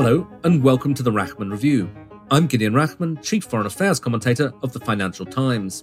Hello, 0.00 0.24
and 0.44 0.62
welcome 0.62 0.94
to 0.94 1.02
the 1.02 1.10
Rachman 1.10 1.50
Review. 1.50 1.90
I'm 2.30 2.46
Gideon 2.46 2.72
Rachman, 2.72 3.20
Chief 3.20 3.42
Foreign 3.42 3.66
Affairs 3.66 3.98
Commentator 3.98 4.52
of 4.62 4.72
the 4.72 4.78
Financial 4.78 5.26
Times. 5.26 5.82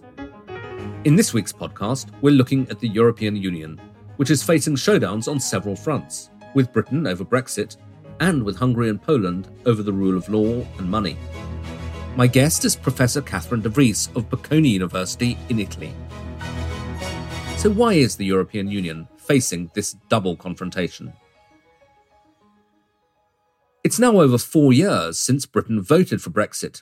In 1.03 1.17
this 1.17 1.33
week's 1.33 1.51
podcast, 1.51 2.11
we're 2.21 2.31
looking 2.31 2.65
at 2.69 2.79
the 2.79 2.87
European 2.87 3.35
Union, 3.35 3.77
which 4.15 4.29
is 4.29 4.41
facing 4.41 4.75
showdowns 4.75 5.29
on 5.29 5.37
several 5.37 5.75
fronts, 5.75 6.29
with 6.53 6.71
Britain 6.71 7.05
over 7.05 7.25
Brexit 7.25 7.75
and 8.21 8.41
with 8.41 8.55
Hungary 8.55 8.87
and 8.87 9.01
Poland 9.01 9.49
over 9.65 9.83
the 9.83 9.91
rule 9.91 10.15
of 10.15 10.29
law 10.29 10.65
and 10.77 10.89
money. 10.89 11.17
My 12.15 12.27
guest 12.27 12.63
is 12.63 12.73
Professor 12.73 13.21
Catherine 13.21 13.63
de 13.63 13.67
Vries 13.67 14.07
of 14.15 14.29
Bocconi 14.29 14.69
University 14.69 15.37
in 15.49 15.59
Italy. 15.59 15.93
So, 17.57 17.69
why 17.69 17.95
is 17.95 18.15
the 18.15 18.25
European 18.25 18.69
Union 18.69 19.09
facing 19.17 19.71
this 19.73 19.91
double 20.07 20.37
confrontation? 20.37 21.11
It's 23.85 23.99
now 23.99 24.19
over 24.19 24.39
four 24.39 24.73
years 24.73 25.19
since 25.19 25.45
Britain 25.45 25.79
voted 25.79 26.19
for 26.19 26.31
Brexit. 26.31 26.81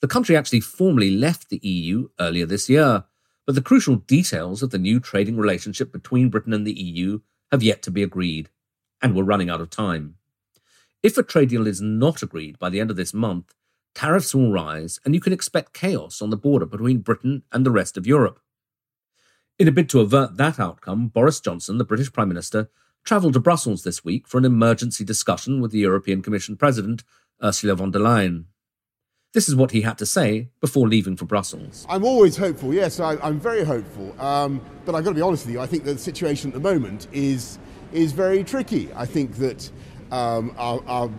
The 0.00 0.06
country 0.06 0.36
actually 0.36 0.60
formally 0.60 1.10
left 1.10 1.48
the 1.48 1.58
EU 1.60 2.10
earlier 2.20 2.46
this 2.46 2.68
year, 2.68 3.02
but 3.46 3.56
the 3.56 3.60
crucial 3.60 3.96
details 3.96 4.62
of 4.62 4.70
the 4.70 4.78
new 4.78 5.00
trading 5.00 5.36
relationship 5.36 5.90
between 5.90 6.28
Britain 6.28 6.52
and 6.52 6.64
the 6.64 6.80
EU 6.80 7.18
have 7.50 7.64
yet 7.64 7.82
to 7.82 7.90
be 7.90 8.04
agreed, 8.04 8.48
and 9.02 9.16
we're 9.16 9.24
running 9.24 9.50
out 9.50 9.60
of 9.60 9.70
time. 9.70 10.18
If 11.02 11.18
a 11.18 11.24
trade 11.24 11.48
deal 11.48 11.66
is 11.66 11.80
not 11.80 12.22
agreed 12.22 12.60
by 12.60 12.70
the 12.70 12.78
end 12.78 12.92
of 12.92 12.96
this 12.96 13.12
month, 13.12 13.52
tariffs 13.96 14.32
will 14.32 14.52
rise, 14.52 15.00
and 15.04 15.16
you 15.16 15.20
can 15.20 15.32
expect 15.32 15.74
chaos 15.74 16.22
on 16.22 16.30
the 16.30 16.36
border 16.36 16.64
between 16.64 16.98
Britain 16.98 17.42
and 17.50 17.66
the 17.66 17.72
rest 17.72 17.96
of 17.96 18.06
Europe. 18.06 18.38
In 19.58 19.66
a 19.66 19.72
bid 19.72 19.88
to 19.88 20.00
avert 20.00 20.36
that 20.36 20.60
outcome, 20.60 21.08
Boris 21.08 21.40
Johnson, 21.40 21.78
the 21.78 21.84
British 21.84 22.12
Prime 22.12 22.28
Minister, 22.28 22.70
travelled 23.04 23.34
to 23.34 23.40
Brussels 23.40 23.82
this 23.82 24.04
week 24.04 24.28
for 24.28 24.38
an 24.38 24.44
emergency 24.44 25.04
discussion 25.04 25.60
with 25.60 25.72
the 25.72 25.78
European 25.78 26.22
Commission 26.22 26.56
President, 26.56 27.02
Ursula 27.42 27.74
von 27.74 27.90
der 27.90 28.00
Leyen. 28.00 28.44
This 29.32 29.48
is 29.48 29.54
what 29.54 29.70
he 29.70 29.82
had 29.82 29.96
to 29.98 30.06
say 30.06 30.48
before 30.60 30.88
leaving 30.88 31.16
for 31.16 31.24
Brussels. 31.24 31.86
I'm 31.88 32.04
always 32.04 32.36
hopeful, 32.36 32.74
yes, 32.74 32.98
I, 32.98 33.14
am 33.26 33.38
very 33.38 33.62
hopeful. 33.64 34.20
Um, 34.20 34.60
but 34.84 34.94
I've 34.96 35.04
got 35.04 35.10
to 35.10 35.14
be 35.14 35.22
honest 35.22 35.46
with 35.46 35.54
you, 35.54 35.60
I 35.60 35.66
think 35.66 35.84
the 35.84 35.96
situation 35.96 36.50
at 36.50 36.54
the 36.54 36.60
moment 36.60 37.06
is, 37.12 37.58
is 37.92 38.10
very 38.10 38.42
tricky. 38.42 38.90
I 38.94 39.06
think 39.06 39.36
that 39.36 39.70
um, 40.10 40.52
our, 40.58 40.82
our, 40.88 41.10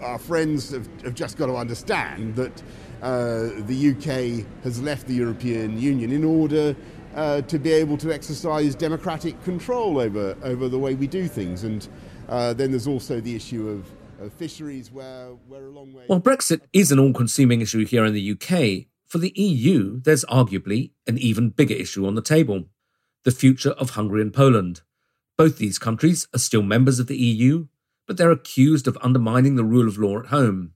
our, 0.00 0.18
friends 0.18 0.70
have, 0.70 0.88
have, 1.02 1.14
just 1.14 1.36
got 1.36 1.46
to 1.46 1.56
understand 1.56 2.36
that 2.36 2.62
uh, 3.02 3.50
the 3.66 3.90
UK 3.90 4.46
has 4.64 4.80
left 4.80 5.06
the 5.06 5.14
European 5.14 5.78
Union 5.78 6.10
in 6.10 6.24
order 6.24 6.74
uh, 7.14 7.42
to 7.42 7.58
be 7.58 7.72
able 7.72 7.96
to 7.98 8.12
exercise 8.12 8.74
democratic 8.74 9.42
control 9.44 9.98
over, 9.98 10.36
over 10.42 10.68
the 10.68 10.78
way 10.78 10.94
we 10.94 11.06
do 11.06 11.28
things. 11.28 11.64
And 11.64 11.86
uh, 12.28 12.54
then 12.54 12.70
there's 12.70 12.86
also 12.86 13.20
the 13.20 13.34
issue 13.34 13.68
of, 13.68 14.24
of 14.24 14.32
fisheries, 14.32 14.90
where 14.90 15.30
we're 15.48 15.66
a 15.66 15.70
long 15.70 15.92
way. 15.92 16.04
While 16.06 16.20
Brexit 16.20 16.62
is 16.72 16.92
an 16.92 16.98
all 16.98 17.12
consuming 17.12 17.60
issue 17.60 17.84
here 17.84 18.04
in 18.04 18.14
the 18.14 18.32
UK, 18.32 18.86
for 19.06 19.18
the 19.18 19.32
EU, 19.36 20.00
there's 20.00 20.24
arguably 20.24 20.92
an 21.06 21.18
even 21.18 21.50
bigger 21.50 21.74
issue 21.74 22.06
on 22.06 22.14
the 22.14 22.22
table 22.22 22.64
the 23.24 23.30
future 23.30 23.70
of 23.72 23.90
Hungary 23.90 24.20
and 24.20 24.32
Poland. 24.32 24.80
Both 25.36 25.58
these 25.58 25.78
countries 25.78 26.26
are 26.34 26.38
still 26.38 26.62
members 26.62 26.98
of 26.98 27.06
the 27.06 27.16
EU, 27.16 27.66
but 28.06 28.16
they're 28.16 28.32
accused 28.32 28.88
of 28.88 28.98
undermining 29.00 29.54
the 29.54 29.64
rule 29.64 29.86
of 29.86 29.98
law 29.98 30.18
at 30.18 30.26
home. 30.26 30.72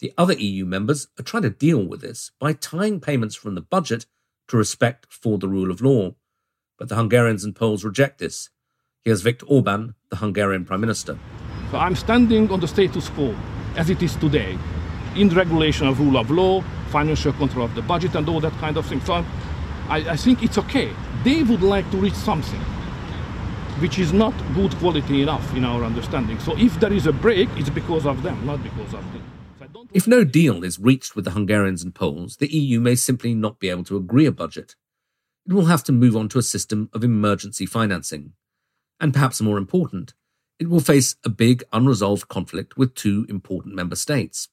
The 0.00 0.12
other 0.18 0.34
EU 0.34 0.64
members 0.64 1.08
are 1.18 1.22
trying 1.22 1.44
to 1.44 1.50
deal 1.50 1.86
with 1.86 2.00
this 2.00 2.32
by 2.40 2.52
tying 2.52 3.00
payments 3.00 3.36
from 3.36 3.54
the 3.54 3.60
budget 3.60 4.06
to 4.52 4.58
respect 4.58 5.06
for 5.08 5.38
the 5.38 5.48
rule 5.48 5.70
of 5.70 5.80
law. 5.80 6.14
But 6.78 6.90
the 6.90 6.94
Hungarians 6.94 7.42
and 7.42 7.56
Poles 7.56 7.84
reject 7.84 8.18
this. 8.18 8.50
Here's 9.02 9.22
Viktor 9.22 9.46
Orban, 9.46 9.94
the 10.10 10.16
Hungarian 10.16 10.66
Prime 10.66 10.82
Minister. 10.82 11.18
So 11.70 11.78
I'm 11.78 11.96
standing 11.96 12.50
on 12.52 12.60
the 12.60 12.68
status 12.68 13.08
quo 13.08 13.34
as 13.76 13.88
it 13.88 14.02
is 14.02 14.14
today, 14.16 14.58
in 15.16 15.30
the 15.30 15.36
regulation 15.36 15.86
of 15.86 15.98
rule 15.98 16.18
of 16.18 16.30
law, 16.30 16.62
financial 16.90 17.32
control 17.32 17.64
of 17.64 17.74
the 17.74 17.80
budget, 17.80 18.14
and 18.14 18.28
all 18.28 18.40
that 18.40 18.52
kind 18.58 18.76
of 18.76 18.84
thing. 18.84 19.00
So 19.00 19.24
I, 19.88 20.10
I 20.10 20.16
think 20.16 20.42
it's 20.42 20.58
okay. 20.58 20.92
They 21.24 21.42
would 21.42 21.62
like 21.62 21.90
to 21.90 21.96
reach 21.96 22.14
something 22.14 22.60
which 23.80 23.98
is 23.98 24.12
not 24.12 24.34
good 24.54 24.76
quality 24.76 25.22
enough 25.22 25.56
in 25.56 25.64
our 25.64 25.82
understanding. 25.82 26.38
So 26.40 26.56
if 26.58 26.78
there 26.78 26.92
is 26.92 27.06
a 27.06 27.12
break, 27.12 27.48
it's 27.56 27.70
because 27.70 28.04
of 28.04 28.22
them, 28.22 28.44
not 28.44 28.62
because 28.62 28.92
of 28.92 29.02
them. 29.14 29.21
If 29.92 30.06
no 30.06 30.24
deal 30.24 30.64
is 30.64 30.78
reached 30.78 31.16
with 31.16 31.24
the 31.24 31.32
Hungarians 31.32 31.82
and 31.82 31.94
Poles, 31.94 32.36
the 32.36 32.52
EU 32.52 32.80
may 32.80 32.94
simply 32.94 33.34
not 33.34 33.58
be 33.58 33.68
able 33.68 33.84
to 33.84 33.96
agree 33.96 34.26
a 34.26 34.32
budget. 34.32 34.74
It 35.46 35.52
will 35.52 35.66
have 35.66 35.84
to 35.84 35.92
move 35.92 36.16
on 36.16 36.28
to 36.30 36.38
a 36.38 36.42
system 36.42 36.88
of 36.92 37.02
emergency 37.02 37.66
financing. 37.66 38.32
And 39.00 39.12
perhaps 39.12 39.40
more 39.40 39.58
important, 39.58 40.14
it 40.58 40.68
will 40.68 40.80
face 40.80 41.16
a 41.24 41.28
big 41.28 41.64
unresolved 41.72 42.28
conflict 42.28 42.76
with 42.76 42.94
two 42.94 43.26
important 43.28 43.74
member 43.74 43.96
states. 43.96 44.48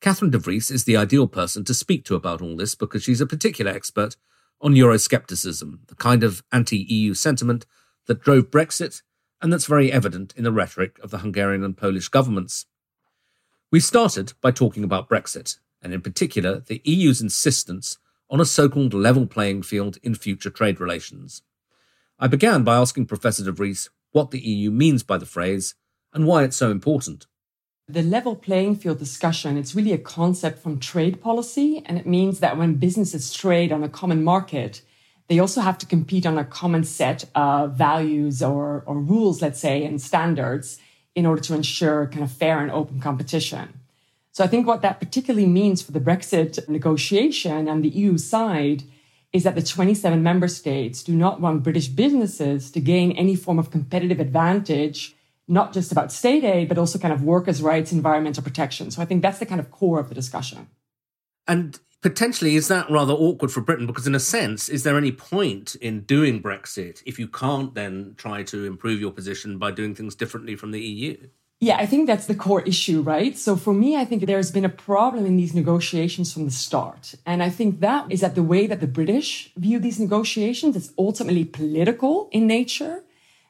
Catherine 0.00 0.30
de 0.30 0.38
Vries 0.38 0.70
is 0.70 0.84
the 0.84 0.96
ideal 0.96 1.26
person 1.26 1.64
to 1.64 1.74
speak 1.74 2.04
to 2.06 2.14
about 2.14 2.40
all 2.40 2.56
this 2.56 2.74
because 2.74 3.02
she's 3.02 3.20
a 3.20 3.26
particular 3.26 3.70
expert 3.70 4.16
on 4.60 4.74
Euroscepticism, 4.74 5.86
the 5.88 5.94
kind 5.94 6.24
of 6.24 6.42
anti 6.52 6.78
EU 6.78 7.14
sentiment 7.14 7.66
that 8.06 8.22
drove 8.22 8.50
Brexit 8.50 9.02
and 9.42 9.52
that's 9.52 9.66
very 9.66 9.92
evident 9.92 10.32
in 10.36 10.44
the 10.44 10.52
rhetoric 10.52 10.98
of 11.00 11.10
the 11.10 11.18
Hungarian 11.18 11.62
and 11.62 11.76
Polish 11.76 12.08
governments. 12.08 12.64
We 13.74 13.80
started 13.80 14.34
by 14.40 14.52
talking 14.52 14.84
about 14.84 15.08
Brexit, 15.08 15.58
and 15.82 15.92
in 15.92 16.00
particular, 16.00 16.60
the 16.60 16.80
EU's 16.84 17.20
insistence 17.20 17.98
on 18.30 18.40
a 18.40 18.44
so 18.44 18.68
called 18.68 18.94
level 18.94 19.26
playing 19.26 19.64
field 19.64 19.98
in 20.00 20.14
future 20.14 20.48
trade 20.48 20.78
relations. 20.78 21.42
I 22.16 22.28
began 22.28 22.62
by 22.62 22.76
asking 22.76 23.06
Professor 23.06 23.42
de 23.42 23.50
Vries 23.50 23.90
what 24.12 24.30
the 24.30 24.38
EU 24.38 24.70
means 24.70 25.02
by 25.02 25.18
the 25.18 25.26
phrase 25.26 25.74
and 26.12 26.24
why 26.24 26.44
it's 26.44 26.56
so 26.56 26.70
important. 26.70 27.26
The 27.88 28.04
level 28.04 28.36
playing 28.36 28.76
field 28.76 29.00
discussion, 29.00 29.56
it's 29.56 29.74
really 29.74 29.92
a 29.92 29.98
concept 29.98 30.62
from 30.62 30.78
trade 30.78 31.20
policy, 31.20 31.82
and 31.84 31.98
it 31.98 32.06
means 32.06 32.38
that 32.38 32.56
when 32.56 32.74
businesses 32.74 33.32
trade 33.32 33.72
on 33.72 33.82
a 33.82 33.88
common 33.88 34.22
market, 34.22 34.82
they 35.26 35.40
also 35.40 35.62
have 35.62 35.78
to 35.78 35.86
compete 35.86 36.26
on 36.26 36.38
a 36.38 36.44
common 36.44 36.84
set 36.84 37.24
of 37.34 37.74
values 37.74 38.40
or, 38.40 38.84
or 38.86 39.00
rules, 39.00 39.42
let's 39.42 39.58
say, 39.58 39.84
and 39.84 40.00
standards 40.00 40.78
in 41.14 41.26
order 41.26 41.40
to 41.42 41.54
ensure 41.54 42.06
kind 42.06 42.24
of 42.24 42.30
fair 42.30 42.60
and 42.60 42.70
open 42.70 43.00
competition. 43.00 43.80
So 44.32 44.42
I 44.42 44.48
think 44.48 44.66
what 44.66 44.82
that 44.82 44.98
particularly 44.98 45.46
means 45.46 45.80
for 45.80 45.92
the 45.92 46.00
Brexit 46.00 46.68
negotiation 46.68 47.68
and 47.68 47.84
the 47.84 47.88
EU 47.88 48.18
side 48.18 48.82
is 49.32 49.44
that 49.44 49.54
the 49.54 49.62
27 49.62 50.22
member 50.22 50.48
states 50.48 51.02
do 51.02 51.12
not 51.12 51.40
want 51.40 51.62
British 51.62 51.88
businesses 51.88 52.70
to 52.70 52.80
gain 52.80 53.12
any 53.12 53.36
form 53.36 53.58
of 53.58 53.70
competitive 53.70 54.20
advantage, 54.20 55.14
not 55.46 55.72
just 55.72 55.92
about 55.92 56.12
state 56.12 56.44
aid, 56.44 56.68
but 56.68 56.78
also 56.78 56.98
kind 56.98 57.12
of 57.12 57.22
workers' 57.22 57.62
rights, 57.62 57.92
environmental 57.92 58.42
protection. 58.42 58.90
So 58.90 59.02
I 59.02 59.04
think 59.04 59.22
that's 59.22 59.38
the 59.38 59.46
kind 59.46 59.60
of 59.60 59.70
core 59.70 60.00
of 60.00 60.08
the 60.08 60.14
discussion. 60.14 60.68
And 61.46 61.78
potentially 62.04 62.54
is 62.54 62.68
that 62.68 62.90
rather 62.90 63.14
awkward 63.14 63.50
for 63.50 63.62
Britain 63.62 63.86
because 63.86 64.06
in 64.06 64.14
a 64.14 64.20
sense 64.20 64.68
is 64.68 64.82
there 64.82 64.98
any 64.98 65.10
point 65.10 65.74
in 65.76 66.02
doing 66.02 66.42
Brexit 66.42 67.02
if 67.06 67.18
you 67.18 67.26
can't 67.26 67.74
then 67.74 68.12
try 68.18 68.42
to 68.42 68.66
improve 68.66 69.00
your 69.00 69.10
position 69.10 69.56
by 69.56 69.70
doing 69.70 69.94
things 69.94 70.14
differently 70.14 70.54
from 70.54 70.70
the 70.70 70.82
EU? 70.82 71.16
Yeah, 71.60 71.78
I 71.78 71.86
think 71.86 72.06
that's 72.06 72.26
the 72.26 72.34
core 72.34 72.60
issue, 72.60 73.00
right? 73.00 73.38
So 73.38 73.56
for 73.56 73.72
me, 73.72 73.96
I 73.96 74.04
think 74.04 74.26
there's 74.26 74.50
been 74.50 74.66
a 74.66 74.76
problem 74.90 75.24
in 75.24 75.38
these 75.38 75.54
negotiations 75.54 76.30
from 76.30 76.44
the 76.44 76.50
start. 76.50 77.14
And 77.24 77.42
I 77.42 77.48
think 77.48 77.80
that 77.80 78.12
is 78.12 78.20
that 78.20 78.34
the 78.34 78.42
way 78.42 78.66
that 78.66 78.80
the 78.80 78.86
British 78.86 79.50
view 79.56 79.78
these 79.78 79.98
negotiations 79.98 80.76
is 80.76 80.92
ultimately 80.98 81.46
political 81.46 82.28
in 82.32 82.46
nature 82.46 83.02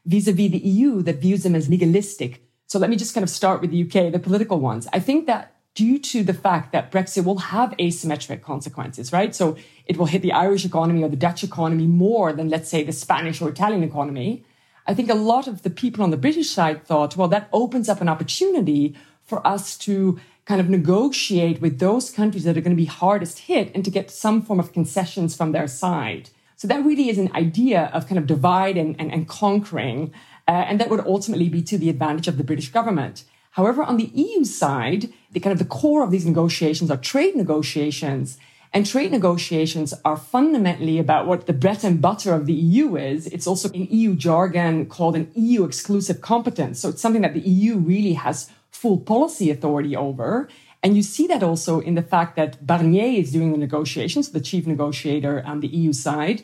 vis-a-vis 0.06 0.52
the 0.52 0.58
EU 0.58 1.02
that 1.02 1.16
views 1.16 1.42
them 1.42 1.56
as 1.56 1.68
legalistic. 1.68 2.44
So 2.68 2.78
let 2.78 2.88
me 2.88 2.94
just 2.94 3.14
kind 3.14 3.24
of 3.24 3.30
start 3.30 3.60
with 3.60 3.72
the 3.72 3.82
UK, 3.82 4.12
the 4.12 4.20
political 4.20 4.60
ones. 4.60 4.86
I 4.92 5.00
think 5.00 5.26
that 5.26 5.53
due 5.74 5.98
to 5.98 6.22
the 6.22 6.34
fact 6.34 6.72
that 6.72 6.92
Brexit 6.92 7.24
will 7.24 7.38
have 7.38 7.70
asymmetric 7.78 8.42
consequences, 8.42 9.12
right? 9.12 9.34
So 9.34 9.56
it 9.86 9.96
will 9.96 10.06
hit 10.06 10.22
the 10.22 10.32
Irish 10.32 10.64
economy 10.64 11.02
or 11.02 11.08
the 11.08 11.16
Dutch 11.16 11.42
economy 11.42 11.86
more 11.86 12.32
than, 12.32 12.48
let's 12.48 12.68
say, 12.68 12.84
the 12.84 12.92
Spanish 12.92 13.42
or 13.42 13.48
Italian 13.48 13.82
economy. 13.82 14.44
I 14.86 14.94
think 14.94 15.10
a 15.10 15.14
lot 15.14 15.48
of 15.48 15.62
the 15.62 15.70
people 15.70 16.04
on 16.04 16.10
the 16.10 16.16
British 16.16 16.50
side 16.50 16.86
thought, 16.86 17.16
well, 17.16 17.28
that 17.28 17.48
opens 17.52 17.88
up 17.88 18.00
an 18.00 18.08
opportunity 18.08 18.94
for 19.24 19.44
us 19.46 19.76
to 19.78 20.20
kind 20.44 20.60
of 20.60 20.68
negotiate 20.68 21.60
with 21.60 21.78
those 21.78 22.10
countries 22.10 22.44
that 22.44 22.56
are 22.56 22.60
going 22.60 22.76
to 22.76 22.82
be 22.82 22.84
hardest 22.84 23.38
hit 23.40 23.74
and 23.74 23.84
to 23.84 23.90
get 23.90 24.10
some 24.10 24.42
form 24.42 24.60
of 24.60 24.72
concessions 24.72 25.34
from 25.34 25.52
their 25.52 25.66
side. 25.66 26.30
So 26.56 26.68
that 26.68 26.84
really 26.84 27.08
is 27.08 27.18
an 27.18 27.32
idea 27.34 27.90
of 27.92 28.06
kind 28.06 28.18
of 28.18 28.26
divide 28.26 28.76
and, 28.76 28.94
and, 29.00 29.12
and 29.12 29.26
conquering 29.26 30.12
Uh, 30.46 30.68
and 30.68 30.78
that 30.78 30.90
would 30.90 31.06
ultimately 31.06 31.48
be 31.48 31.62
to 31.62 31.78
the 31.78 31.88
advantage 31.88 32.28
of 32.28 32.36
the 32.36 32.44
British 32.44 32.70
government. 32.70 33.24
However, 33.54 33.84
on 33.84 33.98
the 33.98 34.10
EU 34.14 34.44
side, 34.44 35.12
the 35.30 35.38
kind 35.38 35.52
of 35.52 35.60
the 35.60 35.64
core 35.64 36.02
of 36.02 36.10
these 36.10 36.26
negotiations 36.26 36.90
are 36.90 36.96
trade 36.96 37.36
negotiations. 37.36 38.36
And 38.72 38.84
trade 38.84 39.12
negotiations 39.12 39.94
are 40.04 40.16
fundamentally 40.16 40.98
about 40.98 41.28
what 41.28 41.46
the 41.46 41.52
bread 41.52 41.84
and 41.84 42.02
butter 42.02 42.34
of 42.34 42.46
the 42.46 42.52
EU 42.52 42.96
is. 42.96 43.28
It's 43.28 43.46
also 43.46 43.70
in 43.70 43.86
EU 43.88 44.16
jargon 44.16 44.86
called 44.86 45.14
an 45.14 45.30
EU 45.36 45.62
exclusive 45.64 46.20
competence. 46.20 46.80
So 46.80 46.88
it's 46.88 47.00
something 47.00 47.22
that 47.22 47.34
the 47.34 47.48
EU 47.48 47.76
really 47.76 48.14
has 48.14 48.50
full 48.72 48.98
policy 48.98 49.52
authority 49.52 49.94
over. 49.94 50.48
And 50.82 50.96
you 50.96 51.04
see 51.04 51.28
that 51.28 51.44
also 51.44 51.78
in 51.78 51.94
the 51.94 52.02
fact 52.02 52.34
that 52.34 52.66
Barnier 52.66 53.20
is 53.20 53.30
doing 53.30 53.52
the 53.52 53.58
negotiations, 53.58 54.30
the 54.30 54.40
chief 54.40 54.66
negotiator 54.66 55.44
on 55.46 55.60
the 55.60 55.68
EU 55.68 55.92
side. 55.92 56.42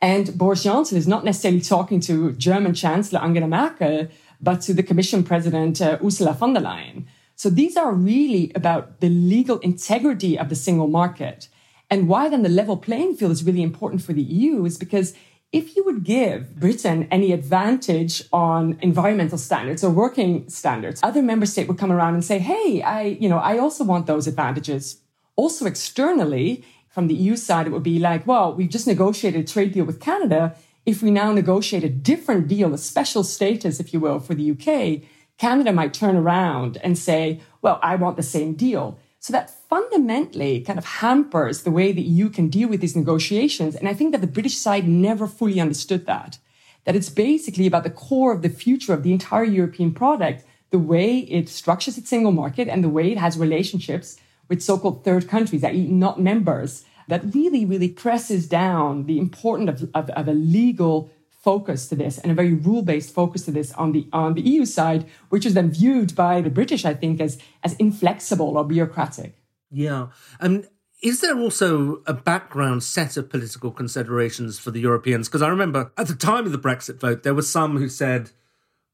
And 0.00 0.38
Boris 0.38 0.62
Johnson 0.62 0.96
is 0.96 1.08
not 1.08 1.24
necessarily 1.24 1.60
talking 1.60 1.98
to 2.02 2.32
German 2.32 2.74
Chancellor 2.74 3.20
Angela 3.20 3.48
Merkel, 3.48 4.08
but 4.42 4.60
to 4.62 4.74
the 4.74 4.82
Commission 4.82 5.22
President 5.22 5.80
uh, 5.80 5.98
Ursula 6.04 6.34
von 6.34 6.52
der 6.52 6.60
Leyen. 6.60 7.06
So 7.36 7.48
these 7.48 7.76
are 7.76 7.92
really 7.92 8.52
about 8.54 9.00
the 9.00 9.08
legal 9.08 9.58
integrity 9.60 10.38
of 10.38 10.48
the 10.48 10.54
single 10.54 10.88
market. 10.88 11.48
And 11.90 12.08
why 12.08 12.28
then 12.28 12.42
the 12.42 12.48
level 12.48 12.76
playing 12.76 13.16
field 13.16 13.32
is 13.32 13.44
really 13.44 13.62
important 13.62 14.02
for 14.02 14.12
the 14.12 14.22
EU 14.22 14.64
is 14.64 14.78
because 14.78 15.14
if 15.52 15.76
you 15.76 15.84
would 15.84 16.02
give 16.04 16.58
Britain 16.58 17.06
any 17.10 17.32
advantage 17.32 18.22
on 18.32 18.78
environmental 18.80 19.36
standards 19.36 19.84
or 19.84 19.90
working 19.90 20.48
standards, 20.48 21.00
other 21.02 21.22
member 21.22 21.44
state 21.44 21.68
would 21.68 21.78
come 21.78 21.92
around 21.92 22.14
and 22.14 22.24
say, 22.24 22.38
"Hey, 22.38 22.80
I, 22.82 23.02
you 23.20 23.28
know, 23.28 23.38
I 23.38 23.58
also 23.58 23.84
want 23.84 24.06
those 24.06 24.26
advantages." 24.26 24.98
Also 25.36 25.66
externally, 25.66 26.64
from 26.88 27.06
the 27.06 27.14
EU 27.14 27.36
side, 27.36 27.66
it 27.66 27.70
would 27.70 27.82
be 27.82 27.98
like, 27.98 28.26
"Well, 28.26 28.54
we've 28.54 28.70
just 28.70 28.86
negotiated 28.86 29.42
a 29.42 29.52
trade 29.52 29.72
deal 29.72 29.84
with 29.84 30.00
Canada. 30.00 30.56
If 30.84 31.02
we 31.02 31.12
now 31.12 31.32
negotiate 31.32 31.84
a 31.84 31.88
different 31.88 32.48
deal, 32.48 32.74
a 32.74 32.78
special 32.78 33.22
status, 33.22 33.78
if 33.78 33.92
you 33.92 34.00
will, 34.00 34.18
for 34.18 34.34
the 34.34 34.50
UK, 34.50 35.02
Canada 35.38 35.72
might 35.72 35.94
turn 35.94 36.16
around 36.16 36.78
and 36.82 36.98
say, 36.98 37.40
"Well, 37.62 37.78
I 37.82 37.94
want 37.96 38.16
the 38.16 38.22
same 38.22 38.54
deal." 38.54 38.98
So 39.20 39.32
that 39.32 39.54
fundamentally 39.68 40.60
kind 40.60 40.80
of 40.80 40.84
hampers 40.84 41.62
the 41.62 41.70
way 41.70 41.92
the 41.92 42.02
EU 42.02 42.28
can 42.28 42.48
deal 42.48 42.68
with 42.68 42.80
these 42.80 42.96
negotiations. 42.96 43.76
And 43.76 43.88
I 43.88 43.94
think 43.94 44.10
that 44.10 44.20
the 44.20 44.26
British 44.26 44.56
side 44.56 44.88
never 44.88 45.28
fully 45.28 45.60
understood 45.60 46.06
that. 46.06 46.38
That 46.84 46.96
it's 46.96 47.08
basically 47.08 47.68
about 47.68 47.84
the 47.84 47.90
core 47.90 48.32
of 48.32 48.42
the 48.42 48.48
future 48.48 48.92
of 48.92 49.04
the 49.04 49.12
entire 49.12 49.44
European 49.44 49.92
product, 49.92 50.44
the 50.70 50.80
way 50.80 51.18
it 51.18 51.48
structures 51.48 51.96
its 51.96 52.10
single 52.10 52.32
market 52.32 52.66
and 52.66 52.82
the 52.82 52.88
way 52.88 53.12
it 53.12 53.18
has 53.18 53.38
relationships 53.38 54.16
with 54.48 54.60
so-called 54.60 55.04
third 55.04 55.28
countries, 55.28 55.62
i.e. 55.62 55.86
not 55.86 56.20
members, 56.20 56.84
that 57.08 57.34
really, 57.34 57.64
really 57.64 57.88
presses 57.88 58.48
down 58.48 59.06
the 59.06 59.18
importance 59.18 59.82
of, 59.82 59.90
of, 59.94 60.10
of 60.10 60.28
a 60.28 60.32
legal 60.32 61.10
focus 61.42 61.88
to 61.88 61.96
this 61.96 62.18
and 62.18 62.30
a 62.30 62.34
very 62.34 62.52
rule-based 62.52 63.12
focus 63.12 63.44
to 63.44 63.50
this 63.50 63.72
on 63.72 63.92
the 63.92 64.06
on 64.12 64.34
the 64.34 64.42
EU 64.42 64.64
side, 64.64 65.06
which 65.28 65.44
is 65.44 65.54
then 65.54 65.70
viewed 65.70 66.14
by 66.14 66.40
the 66.40 66.50
British, 66.50 66.84
I 66.84 66.94
think, 66.94 67.20
as 67.20 67.38
as 67.62 67.74
inflexible 67.74 68.56
or 68.56 68.64
bureaucratic. 68.64 69.34
Yeah, 69.70 70.08
and 70.40 70.68
is 71.02 71.20
there 71.20 71.38
also 71.38 72.02
a 72.06 72.14
background 72.14 72.84
set 72.84 73.16
of 73.16 73.28
political 73.28 73.72
considerations 73.72 74.58
for 74.58 74.70
the 74.70 74.80
Europeans? 74.80 75.28
Because 75.28 75.42
I 75.42 75.48
remember 75.48 75.90
at 75.98 76.06
the 76.06 76.14
time 76.14 76.46
of 76.46 76.52
the 76.52 76.58
Brexit 76.58 77.00
vote, 77.00 77.24
there 77.24 77.34
were 77.34 77.42
some 77.42 77.76
who 77.76 77.88
said, 77.88 78.30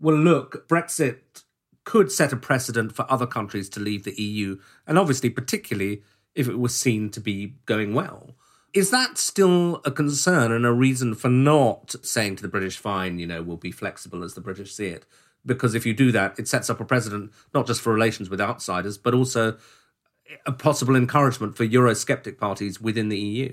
"Well, 0.00 0.16
look, 0.16 0.66
Brexit." 0.68 1.44
Could 1.84 2.12
set 2.12 2.34
a 2.34 2.36
precedent 2.36 2.94
for 2.94 3.10
other 3.10 3.26
countries 3.26 3.70
to 3.70 3.80
leave 3.80 4.04
the 4.04 4.12
EU, 4.20 4.58
and 4.86 4.98
obviously, 4.98 5.30
particularly 5.30 6.02
if 6.38 6.48
it 6.48 6.58
was 6.58 6.74
seen 6.74 7.10
to 7.10 7.20
be 7.20 7.54
going 7.66 7.94
well. 7.94 8.36
Is 8.72 8.90
that 8.90 9.18
still 9.18 9.80
a 9.84 9.90
concern 9.90 10.52
and 10.52 10.64
a 10.64 10.72
reason 10.72 11.16
for 11.16 11.28
not 11.28 11.96
saying 12.02 12.36
to 12.36 12.42
the 12.42 12.48
British, 12.48 12.76
fine, 12.76 13.18
you 13.18 13.26
know, 13.26 13.42
we'll 13.42 13.56
be 13.56 13.72
flexible 13.72 14.22
as 14.22 14.34
the 14.34 14.40
British 14.40 14.72
see 14.72 14.86
it? 14.86 15.04
Because 15.44 15.74
if 15.74 15.84
you 15.84 15.94
do 15.94 16.12
that, 16.12 16.38
it 16.38 16.46
sets 16.46 16.70
up 16.70 16.78
a 16.78 16.84
precedent 16.84 17.32
not 17.52 17.66
just 17.66 17.80
for 17.80 17.92
relations 17.92 18.30
with 18.30 18.40
outsiders, 18.40 18.96
but 18.96 19.14
also 19.14 19.56
a 20.46 20.52
possible 20.52 20.94
encouragement 20.94 21.56
for 21.56 21.66
Eurosceptic 21.66 22.38
parties 22.38 22.80
within 22.80 23.08
the 23.08 23.18
EU. 23.18 23.52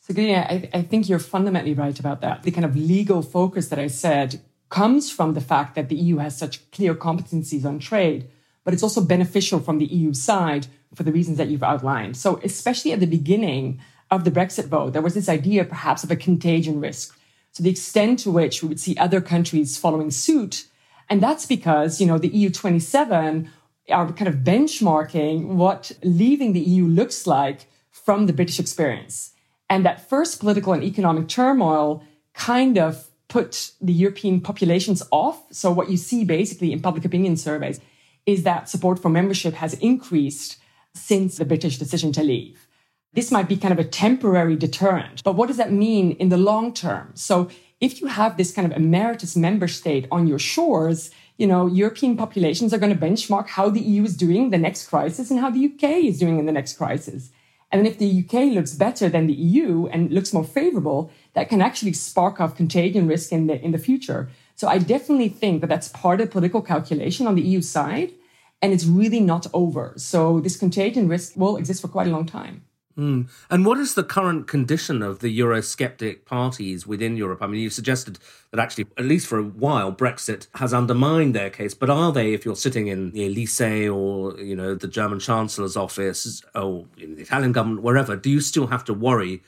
So, 0.00 0.12
yeah, 0.12 0.46
I, 0.50 0.68
I 0.74 0.82
think 0.82 1.08
you're 1.08 1.18
fundamentally 1.18 1.74
right 1.74 1.98
about 1.98 2.20
that. 2.20 2.42
The 2.42 2.50
kind 2.50 2.64
of 2.66 2.76
legal 2.76 3.22
focus 3.22 3.68
that 3.68 3.78
I 3.78 3.86
said 3.86 4.42
comes 4.68 5.10
from 5.10 5.32
the 5.32 5.40
fact 5.40 5.76
that 5.76 5.88
the 5.88 5.96
EU 5.96 6.18
has 6.18 6.36
such 6.36 6.70
clear 6.72 6.94
competencies 6.94 7.64
on 7.64 7.78
trade, 7.78 8.28
but 8.68 8.74
it's 8.74 8.82
also 8.82 9.00
beneficial 9.00 9.60
from 9.60 9.78
the 9.78 9.86
EU 9.86 10.12
side 10.12 10.66
for 10.94 11.02
the 11.02 11.12
reasons 11.12 11.38
that 11.38 11.48
you've 11.48 11.62
outlined. 11.62 12.18
So, 12.18 12.38
especially 12.44 12.92
at 12.92 13.00
the 13.00 13.06
beginning, 13.06 13.80
of 14.10 14.24
the 14.24 14.30
Brexit 14.30 14.66
vote, 14.66 14.92
there 14.92 15.02
was 15.02 15.14
this 15.14 15.28
idea 15.28 15.64
perhaps 15.64 16.04
of 16.04 16.10
a 16.10 16.16
contagion 16.16 16.80
risk. 16.80 17.18
So 17.52 17.62
the 17.62 17.70
extent 17.70 18.20
to 18.20 18.30
which 18.30 18.62
we 18.62 18.68
would 18.68 18.80
see 18.80 18.96
other 18.96 19.20
countries 19.20 19.76
following 19.76 20.10
suit. 20.10 20.66
And 21.08 21.22
that's 21.22 21.46
because, 21.46 22.00
you 22.00 22.06
know, 22.06 22.18
the 22.18 22.28
EU 22.28 22.50
27 22.50 23.50
are 23.90 24.12
kind 24.12 24.28
of 24.28 24.36
benchmarking 24.36 25.46
what 25.46 25.92
leaving 26.02 26.52
the 26.52 26.60
EU 26.60 26.86
looks 26.86 27.26
like 27.26 27.66
from 27.90 28.26
the 28.26 28.32
British 28.32 28.60
experience. 28.60 29.32
And 29.70 29.84
that 29.84 30.08
first 30.08 30.40
political 30.40 30.72
and 30.72 30.82
economic 30.82 31.28
turmoil 31.28 32.02
kind 32.34 32.78
of 32.78 33.08
put 33.28 33.72
the 33.80 33.92
European 33.92 34.40
populations 34.40 35.02
off. 35.10 35.42
So 35.50 35.70
what 35.70 35.90
you 35.90 35.98
see 35.98 36.24
basically 36.24 36.72
in 36.72 36.80
public 36.80 37.04
opinion 37.04 37.36
surveys 37.36 37.80
is 38.28 38.42
that 38.42 38.68
support 38.68 38.98
for 38.98 39.08
membership 39.08 39.54
has 39.54 39.72
increased 39.90 40.58
since 40.94 41.36
the 41.36 41.46
British 41.46 41.78
decision 41.78 42.12
to 42.12 42.22
leave. 42.22 42.66
This 43.14 43.30
might 43.30 43.48
be 43.48 43.56
kind 43.56 43.72
of 43.72 43.78
a 43.78 43.88
temporary 43.88 44.54
deterrent, 44.54 45.24
but 45.24 45.34
what 45.34 45.46
does 45.48 45.56
that 45.56 45.72
mean 45.72 46.12
in 46.12 46.28
the 46.28 46.36
long 46.36 46.74
term? 46.74 47.12
So 47.14 47.48
if 47.80 48.02
you 48.02 48.06
have 48.08 48.36
this 48.36 48.52
kind 48.52 48.70
of 48.70 48.76
emeritus 48.76 49.34
member 49.34 49.66
state 49.66 50.06
on 50.10 50.26
your 50.26 50.38
shores, 50.38 51.10
you 51.38 51.46
know, 51.46 51.66
European 51.68 52.18
populations 52.18 52.74
are 52.74 52.78
going 52.78 52.92
to 52.92 53.06
benchmark 53.06 53.46
how 53.46 53.70
the 53.70 53.80
EU 53.80 54.04
is 54.04 54.14
doing 54.14 54.50
the 54.50 54.58
next 54.58 54.88
crisis 54.88 55.30
and 55.30 55.40
how 55.40 55.48
the 55.48 55.64
UK 55.64 56.04
is 56.04 56.18
doing 56.18 56.38
in 56.38 56.44
the 56.44 56.52
next 56.52 56.76
crisis. 56.76 57.30
And 57.72 57.86
if 57.86 57.96
the 57.96 58.24
UK 58.24 58.52
looks 58.52 58.74
better 58.74 59.08
than 59.08 59.26
the 59.26 59.32
EU 59.32 59.86
and 59.86 60.12
looks 60.12 60.34
more 60.34 60.44
favorable, 60.44 61.10
that 61.32 61.48
can 61.48 61.62
actually 61.62 61.94
spark 61.94 62.42
off 62.42 62.56
contagion 62.56 63.06
risk 63.06 63.32
in 63.32 63.46
the, 63.46 63.58
in 63.64 63.72
the 63.72 63.78
future. 63.78 64.28
So 64.54 64.68
I 64.68 64.78
definitely 64.78 65.28
think 65.28 65.60
that 65.60 65.68
that's 65.68 65.88
part 65.88 66.20
of 66.20 66.30
political 66.30 66.60
calculation 66.60 67.26
on 67.26 67.36
the 67.36 67.42
EU 67.42 67.62
side. 67.62 68.12
And 68.60 68.72
it's 68.72 68.84
really 68.84 69.20
not 69.20 69.46
over. 69.52 69.92
So 69.96 70.40
this 70.40 70.56
contagion 70.56 71.08
risk 71.08 71.36
will 71.36 71.56
exist 71.56 71.80
for 71.80 71.88
quite 71.88 72.08
a 72.08 72.10
long 72.10 72.26
time. 72.26 72.64
Mm. 72.98 73.28
And 73.48 73.64
what 73.64 73.78
is 73.78 73.94
the 73.94 74.02
current 74.02 74.48
condition 74.48 75.02
of 75.02 75.20
the 75.20 75.38
Eurosceptic 75.38 76.24
parties 76.24 76.84
within 76.84 77.16
Europe? 77.16 77.40
I 77.40 77.46
mean, 77.46 77.60
you've 77.60 77.72
suggested 77.72 78.18
that 78.50 78.58
actually, 78.58 78.86
at 78.96 79.04
least 79.04 79.28
for 79.28 79.38
a 79.38 79.44
while, 79.44 79.92
Brexit 79.92 80.48
has 80.56 80.74
undermined 80.74 81.32
their 81.32 81.48
case. 81.48 81.74
But 81.74 81.90
are 81.90 82.10
they, 82.10 82.34
if 82.34 82.44
you're 82.44 82.56
sitting 82.56 82.88
in 82.88 83.12
the 83.12 83.26
Elysee 83.26 83.88
or 83.88 84.36
you 84.40 84.56
know 84.56 84.74
the 84.74 84.88
German 84.88 85.20
Chancellor's 85.20 85.76
office 85.76 86.42
or 86.56 86.86
in 86.96 87.14
the 87.14 87.22
Italian 87.22 87.52
government, 87.52 87.82
wherever, 87.82 88.16
do 88.16 88.30
you 88.30 88.40
still 88.40 88.66
have 88.66 88.84
to 88.86 88.94
worry 88.94 89.42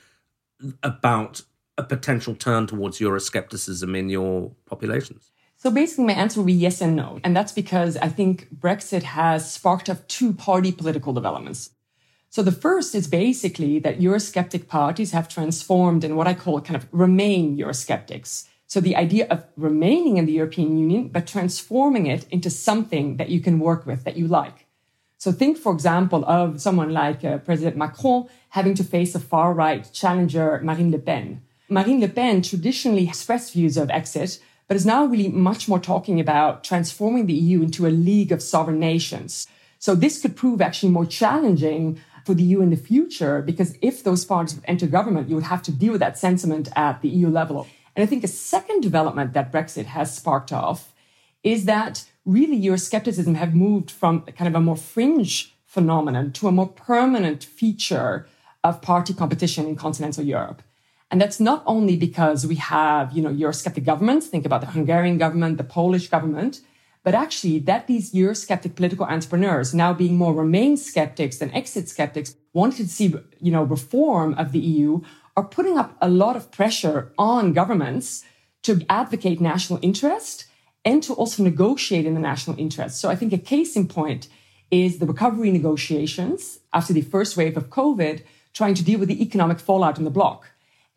about 0.81 1.41
a 1.77 1.83
potential 1.83 2.35
turn 2.35 2.67
towards 2.67 2.99
Euroscepticism 2.99 3.97
in 3.97 4.09
your 4.09 4.51
populations? 4.65 5.31
So 5.61 5.69
basically, 5.69 6.05
my 6.05 6.13
answer 6.13 6.39
would 6.39 6.47
be 6.47 6.53
yes 6.53 6.81
and 6.81 6.95
no. 6.95 7.19
And 7.23 7.35
that's 7.35 7.51
because 7.51 7.95
I 7.97 8.07
think 8.07 8.47
Brexit 8.51 9.03
has 9.03 9.53
sparked 9.53 9.91
up 9.91 10.07
two 10.07 10.33
party 10.33 10.71
political 10.71 11.13
developments. 11.13 11.69
So 12.31 12.41
the 12.41 12.51
first 12.51 12.95
is 12.95 13.07
basically 13.07 13.77
that 13.77 13.99
Eurosceptic 13.99 14.67
parties 14.67 15.11
have 15.11 15.29
transformed 15.29 16.03
in 16.03 16.15
what 16.15 16.25
I 16.25 16.33
call 16.33 16.59
kind 16.61 16.75
of 16.75 16.87
remain 16.91 17.59
Eurosceptics. 17.59 18.47
So 18.65 18.81
the 18.81 18.95
idea 18.95 19.27
of 19.27 19.45
remaining 19.55 20.17
in 20.17 20.25
the 20.25 20.31
European 20.31 20.79
Union, 20.79 21.09
but 21.09 21.27
transforming 21.27 22.07
it 22.07 22.25
into 22.31 22.49
something 22.49 23.17
that 23.17 23.29
you 23.29 23.39
can 23.39 23.59
work 23.59 23.85
with, 23.85 24.03
that 24.03 24.17
you 24.17 24.27
like. 24.27 24.65
So 25.19 25.31
think, 25.31 25.59
for 25.59 25.73
example, 25.73 26.25
of 26.25 26.59
someone 26.59 26.91
like 26.91 27.23
uh, 27.23 27.37
President 27.37 27.77
Macron 27.77 28.27
having 28.49 28.73
to 28.73 28.83
face 28.83 29.13
a 29.13 29.19
far 29.19 29.53
right 29.53 29.87
challenger, 29.93 30.59
Marine 30.63 30.89
Le 30.89 30.97
Pen. 30.97 31.43
Marine 31.69 32.01
Le 32.01 32.07
Pen 32.07 32.41
traditionally 32.41 33.07
expressed 33.07 33.53
views 33.53 33.77
of 33.77 33.91
exit, 33.91 34.39
but 34.71 34.77
is 34.77 34.85
now 34.85 35.03
really 35.03 35.27
much 35.27 35.67
more 35.67 35.79
talking 35.79 36.17
about 36.21 36.63
transforming 36.63 37.25
the 37.25 37.33
EU 37.33 37.61
into 37.61 37.85
a 37.85 37.89
league 37.89 38.31
of 38.31 38.41
sovereign 38.41 38.79
nations. 38.79 39.45
So 39.79 39.95
this 39.95 40.21
could 40.21 40.37
prove 40.37 40.61
actually 40.61 40.93
more 40.93 41.05
challenging 41.05 41.99
for 42.25 42.33
the 42.33 42.43
EU 42.43 42.61
in 42.61 42.69
the 42.69 42.77
future, 42.77 43.41
because 43.41 43.77
if 43.81 44.01
those 44.01 44.23
parties 44.23 44.61
enter 44.63 44.87
government, 44.87 45.27
you 45.27 45.35
would 45.35 45.43
have 45.43 45.61
to 45.63 45.73
deal 45.73 45.91
with 45.91 45.99
that 45.99 46.17
sentiment 46.17 46.69
at 46.73 47.01
the 47.01 47.09
EU 47.09 47.27
level. 47.27 47.67
And 47.97 48.03
I 48.03 48.05
think 48.05 48.23
a 48.23 48.29
second 48.29 48.79
development 48.79 49.33
that 49.33 49.51
Brexit 49.51 49.87
has 49.87 50.15
sparked 50.15 50.53
off 50.53 50.93
is 51.43 51.65
that 51.65 52.05
really 52.23 52.57
Euroscepticism 52.57 53.35
have 53.35 53.53
moved 53.53 53.91
from 53.91 54.21
kind 54.21 54.47
of 54.47 54.55
a 54.55 54.63
more 54.63 54.77
fringe 54.77 55.53
phenomenon 55.65 56.31
to 56.31 56.47
a 56.47 56.51
more 56.53 56.69
permanent 56.69 57.43
feature 57.43 58.25
of 58.63 58.81
party 58.81 59.13
competition 59.13 59.67
in 59.67 59.75
continental 59.75 60.23
Europe. 60.23 60.61
And 61.11 61.19
that's 61.19 61.41
not 61.41 61.61
only 61.65 61.97
because 61.97 62.47
we 62.47 62.55
have, 62.55 63.11
you 63.11 63.21
know, 63.21 63.29
Eurosceptic 63.29 63.83
governments, 63.83 64.27
think 64.27 64.45
about 64.45 64.61
the 64.61 64.67
Hungarian 64.67 65.17
government, 65.17 65.57
the 65.57 65.65
Polish 65.65 66.07
government, 66.07 66.61
but 67.03 67.13
actually 67.13 67.59
that 67.59 67.87
these 67.87 68.13
Eurosceptic 68.13 68.75
political 68.75 69.05
entrepreneurs 69.05 69.73
now 69.73 69.91
being 69.91 70.15
more 70.15 70.33
remain 70.33 70.77
skeptics 70.77 71.37
than 71.39 71.51
exit 71.53 71.89
skeptics 71.89 72.35
wanted 72.53 72.87
to 72.87 72.87
see, 72.87 73.13
you 73.41 73.51
know, 73.51 73.63
reform 73.63 74.33
of 74.35 74.53
the 74.53 74.59
EU 74.59 75.01
are 75.35 75.43
putting 75.43 75.77
up 75.77 75.97
a 76.01 76.09
lot 76.09 76.37
of 76.37 76.49
pressure 76.49 77.11
on 77.17 77.51
governments 77.51 78.23
to 78.63 78.85
advocate 78.89 79.41
national 79.41 79.79
interest 79.81 80.45
and 80.85 81.03
to 81.03 81.13
also 81.13 81.43
negotiate 81.43 82.05
in 82.05 82.13
the 82.13 82.19
national 82.21 82.57
interest. 82.57 83.01
So 83.01 83.09
I 83.09 83.15
think 83.15 83.33
a 83.33 83.37
case 83.37 83.75
in 83.75 83.87
point 83.87 84.29
is 84.69 84.99
the 84.99 85.05
recovery 85.05 85.51
negotiations 85.51 86.59
after 86.71 86.93
the 86.93 87.01
first 87.01 87.35
wave 87.35 87.57
of 87.57 87.69
COVID, 87.69 88.23
trying 88.53 88.75
to 88.75 88.83
deal 88.83 88.99
with 88.99 89.09
the 89.09 89.21
economic 89.21 89.59
fallout 89.59 89.97
in 89.97 90.05
the 90.05 90.09
bloc. 90.09 90.47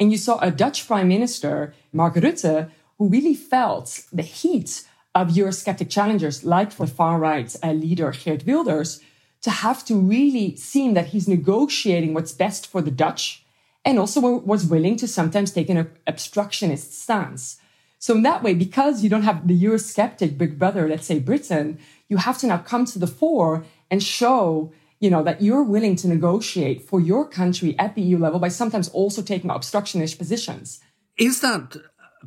And 0.01 0.11
you 0.11 0.19
saw 0.19 0.39
a 0.41 0.51
Dutch 0.51 0.87
prime 0.87 1.09
minister, 1.09 1.75
Mark 1.93 2.15
Rutte, 2.15 2.71
who 2.99 3.09
really 3.09 3.35
felt 3.35 4.05
the 4.13 4.23
heat 4.23 4.85
of 5.15 5.29
Eurosceptic 5.29 5.89
challengers 5.89 6.45
like 6.45 6.77
the 6.77 6.87
far 6.87 7.19
right 7.19 7.55
uh, 7.63 7.73
leader 7.73 8.11
Geert 8.11 8.45
Wilders 8.47 9.01
to 9.43 9.51
have 9.51 9.85
to 9.85 9.95
really 9.95 10.57
seem 10.57 10.95
that 10.95 11.09
he's 11.09 11.29
negotiating 11.29 12.15
what's 12.15 12.33
best 12.33 12.67
for 12.67 12.81
the 12.83 12.91
Dutch 12.91 13.45
and 13.85 13.99
also 13.99 14.21
was 14.21 14.67
willing 14.67 14.97
to 14.97 15.07
sometimes 15.07 15.53
take 15.53 15.69
an 15.69 15.91
obstructionist 16.07 16.99
stance. 17.01 17.59
So 17.99 18.15
in 18.15 18.23
that 18.23 18.43
way, 18.43 18.55
because 18.55 19.03
you 19.03 19.11
don't 19.11 19.23
have 19.23 19.47
the 19.47 19.63
Eurosceptic 19.63 20.37
big 20.39 20.59
brother, 20.59 20.89
let's 20.89 21.07
say 21.07 21.19
Britain, 21.19 21.79
you 22.09 22.17
have 22.17 22.39
to 22.39 22.47
now 22.47 22.59
come 22.59 22.85
to 22.87 22.99
the 22.99 23.07
fore 23.07 23.65
and 23.91 24.03
show, 24.03 24.73
you 25.05 25.11
know, 25.11 25.23
that 25.23 25.43
you're 25.43 25.63
willing 25.63 25.97
to 25.97 26.09
negotiate 26.09 26.81
for 26.81 26.99
your 26.99 27.29
country 27.29 27.79
at 27.79 27.95
the 27.95 28.01
EU 28.01 28.17
level 28.17 28.41
by 28.41 28.49
sometimes 28.49 28.89
also 28.89 29.21
taking 29.21 29.51
obstructionist 29.51 30.17
positions. 30.17 30.81
Is 31.19 31.43
that 31.43 31.77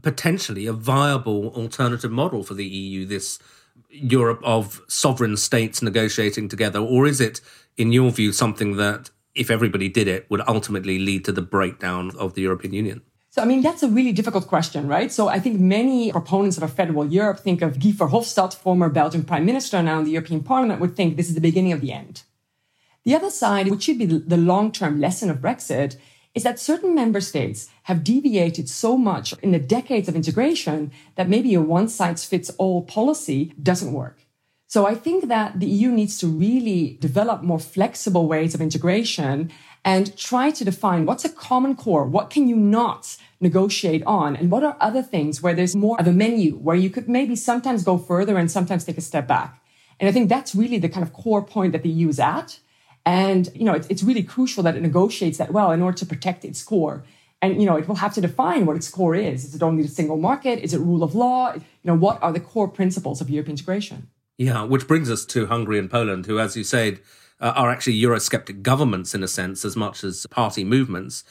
potentially 0.04 0.68
a 0.68 0.74
viable 0.74 1.48
alternative 1.56 2.12
model 2.12 2.44
for 2.44 2.54
the 2.54 2.68
EU, 2.68 3.04
this 3.04 3.40
Europe 3.90 4.42
of 4.44 4.80
sovereign 4.88 5.38
states 5.38 5.82
negotiating 5.82 6.50
together? 6.50 6.78
Or 6.78 7.08
is 7.08 7.20
it, 7.20 7.42
in 7.78 7.92
your 7.92 8.12
view, 8.12 8.32
something 8.32 8.78
that, 8.78 9.10
if 9.34 9.50
everybody 9.50 9.90
did 9.90 10.08
it, 10.08 10.30
would 10.30 10.42
ultimately 10.48 11.00
lead 11.00 11.26
to 11.26 11.32
the 11.32 11.42
breakdown 11.42 12.12
of 12.20 12.36
the 12.36 12.44
European 12.44 12.76
Union? 12.76 13.02
So, 13.32 13.42
I 13.42 13.46
mean, 13.46 13.64
that's 13.64 13.82
a 13.82 13.90
really 13.90 14.12
difficult 14.12 14.48
question, 14.48 14.88
right? 14.88 15.12
So, 15.12 15.30
I 15.30 15.40
think 15.40 15.60
many 15.60 16.12
proponents 16.12 16.58
of 16.58 16.64
a 16.64 16.68
federal 16.68 17.08
Europe 17.08 17.40
think 17.40 17.64
of 17.64 17.80
Guy 17.80 17.90
Verhofstadt, 17.92 18.54
former 18.56 18.90
Belgian 18.90 19.24
prime 19.24 19.46
minister, 19.46 19.82
now 19.82 19.98
in 19.98 20.06
the 20.06 20.12
European 20.12 20.44
Parliament, 20.44 20.80
would 20.80 20.96
think 20.96 21.18
this 21.18 21.28
is 21.28 21.34
the 21.34 21.42
beginning 21.42 21.74
of 21.74 21.82
the 21.82 21.92
end. 21.92 22.22
The 23.08 23.16
other 23.16 23.30
side, 23.30 23.70
which 23.70 23.84
should 23.84 24.00
be 24.00 24.06
the 24.06 24.36
long 24.36 24.70
term 24.70 25.00
lesson 25.00 25.30
of 25.30 25.38
Brexit, 25.38 25.96
is 26.36 26.44
that 26.44 26.60
certain 26.60 26.94
member 26.94 27.22
states 27.22 27.70
have 27.84 28.04
deviated 28.04 28.68
so 28.68 28.98
much 28.98 29.34
in 29.42 29.54
the 29.54 29.60
decades 29.60 30.10
of 30.10 30.16
integration 30.18 30.92
that 31.16 31.30
maybe 31.30 31.54
a 31.54 31.62
one 31.62 31.88
size 31.88 32.26
fits 32.26 32.50
all 32.58 32.82
policy 32.82 33.54
doesn't 33.64 33.94
work. 33.94 34.26
So 34.68 34.86
I 34.86 34.94
think 34.94 35.30
that 35.30 35.62
the 35.62 35.68
EU 35.68 35.90
needs 35.90 36.18
to 36.18 36.28
really 36.28 36.98
develop 37.00 37.44
more 37.44 37.62
flexible 37.62 38.28
ways 38.28 38.54
of 38.54 38.60
integration 38.60 39.54
and 39.86 40.18
try 40.18 40.52
to 40.52 40.66
define 40.66 41.06
what's 41.06 41.24
a 41.24 41.30
common 41.30 41.78
core, 41.78 42.04
what 42.04 42.30
can 42.30 42.50
you 42.50 42.58
not 42.58 43.16
negotiate 43.40 44.04
on? 44.06 44.36
And 44.36 44.52
what 44.52 44.66
are 44.66 44.76
other 44.82 45.02
things 45.02 45.42
where 45.42 45.54
there's 45.54 45.78
more 45.78 45.98
of 45.98 46.08
a 46.08 46.12
menu 46.12 46.56
where 46.58 46.76
you 46.76 46.90
could 46.90 47.08
maybe 47.08 47.38
sometimes 47.38 47.86
go 47.86 47.98
further 47.98 48.38
and 48.38 48.52
sometimes 48.52 48.84
take 48.84 48.98
a 48.98 49.10
step 49.10 49.30
back? 49.30 49.64
And 49.98 50.10
I 50.10 50.12
think 50.12 50.28
that's 50.28 50.54
really 50.54 50.78
the 50.78 50.90
kind 50.90 51.08
of 51.08 51.14
core 51.14 51.42
point 51.42 51.72
that 51.72 51.84
the 51.84 51.90
EU 51.90 52.10
is 52.10 52.20
at. 52.20 52.60
And, 53.08 53.50
you 53.56 53.64
know, 53.64 53.74
it's, 53.74 53.88
it's 53.88 54.04
really 54.04 54.22
crucial 54.22 54.64
that 54.64 54.76
it 54.76 54.82
negotiates 54.82 55.38
that 55.38 55.54
well 55.54 55.72
in 55.72 55.82
order 55.82 55.98
to 55.98 56.06
protect 56.06 56.44
its 56.44 56.62
core. 56.62 57.06
And, 57.42 57.62
you 57.62 57.66
know, 57.66 57.78
it 57.78 57.88
will 57.88 57.96
have 57.96 58.14
to 58.16 58.22
define 58.22 58.66
what 58.66 58.76
its 58.76 58.90
core 58.90 59.16
is. 59.16 59.46
Is 59.46 59.56
it 59.56 59.64
only 59.64 59.84
the 59.84 59.88
single 59.88 60.18
market? 60.18 60.60
Is 60.60 60.74
it 60.74 60.80
rule 60.80 61.04
of 61.04 61.16
law? 61.16 61.54
You 61.54 61.62
know, 61.86 61.96
what 61.96 62.22
are 62.22 62.34
the 62.34 62.42
core 62.42 62.68
principles 62.68 63.22
of 63.22 63.30
European 63.30 63.54
integration? 63.54 64.10
Yeah, 64.38 64.64
which 64.64 64.90
brings 64.90 65.10
us 65.10 65.24
to 65.28 65.46
Hungary 65.46 65.80
and 65.80 65.90
Poland, 65.90 66.26
who, 66.26 66.38
as 66.38 66.58
you 66.58 66.66
said, 66.66 67.00
uh, 67.40 67.54
are 67.56 67.72
actually 67.72 67.98
Eurosceptic 67.98 68.62
governments 68.62 69.16
in 69.16 69.24
a 69.24 69.28
sense, 69.30 69.64
as 69.64 69.78
much 69.78 70.04
as 70.04 70.26
party 70.30 70.66
movements. 70.66 71.24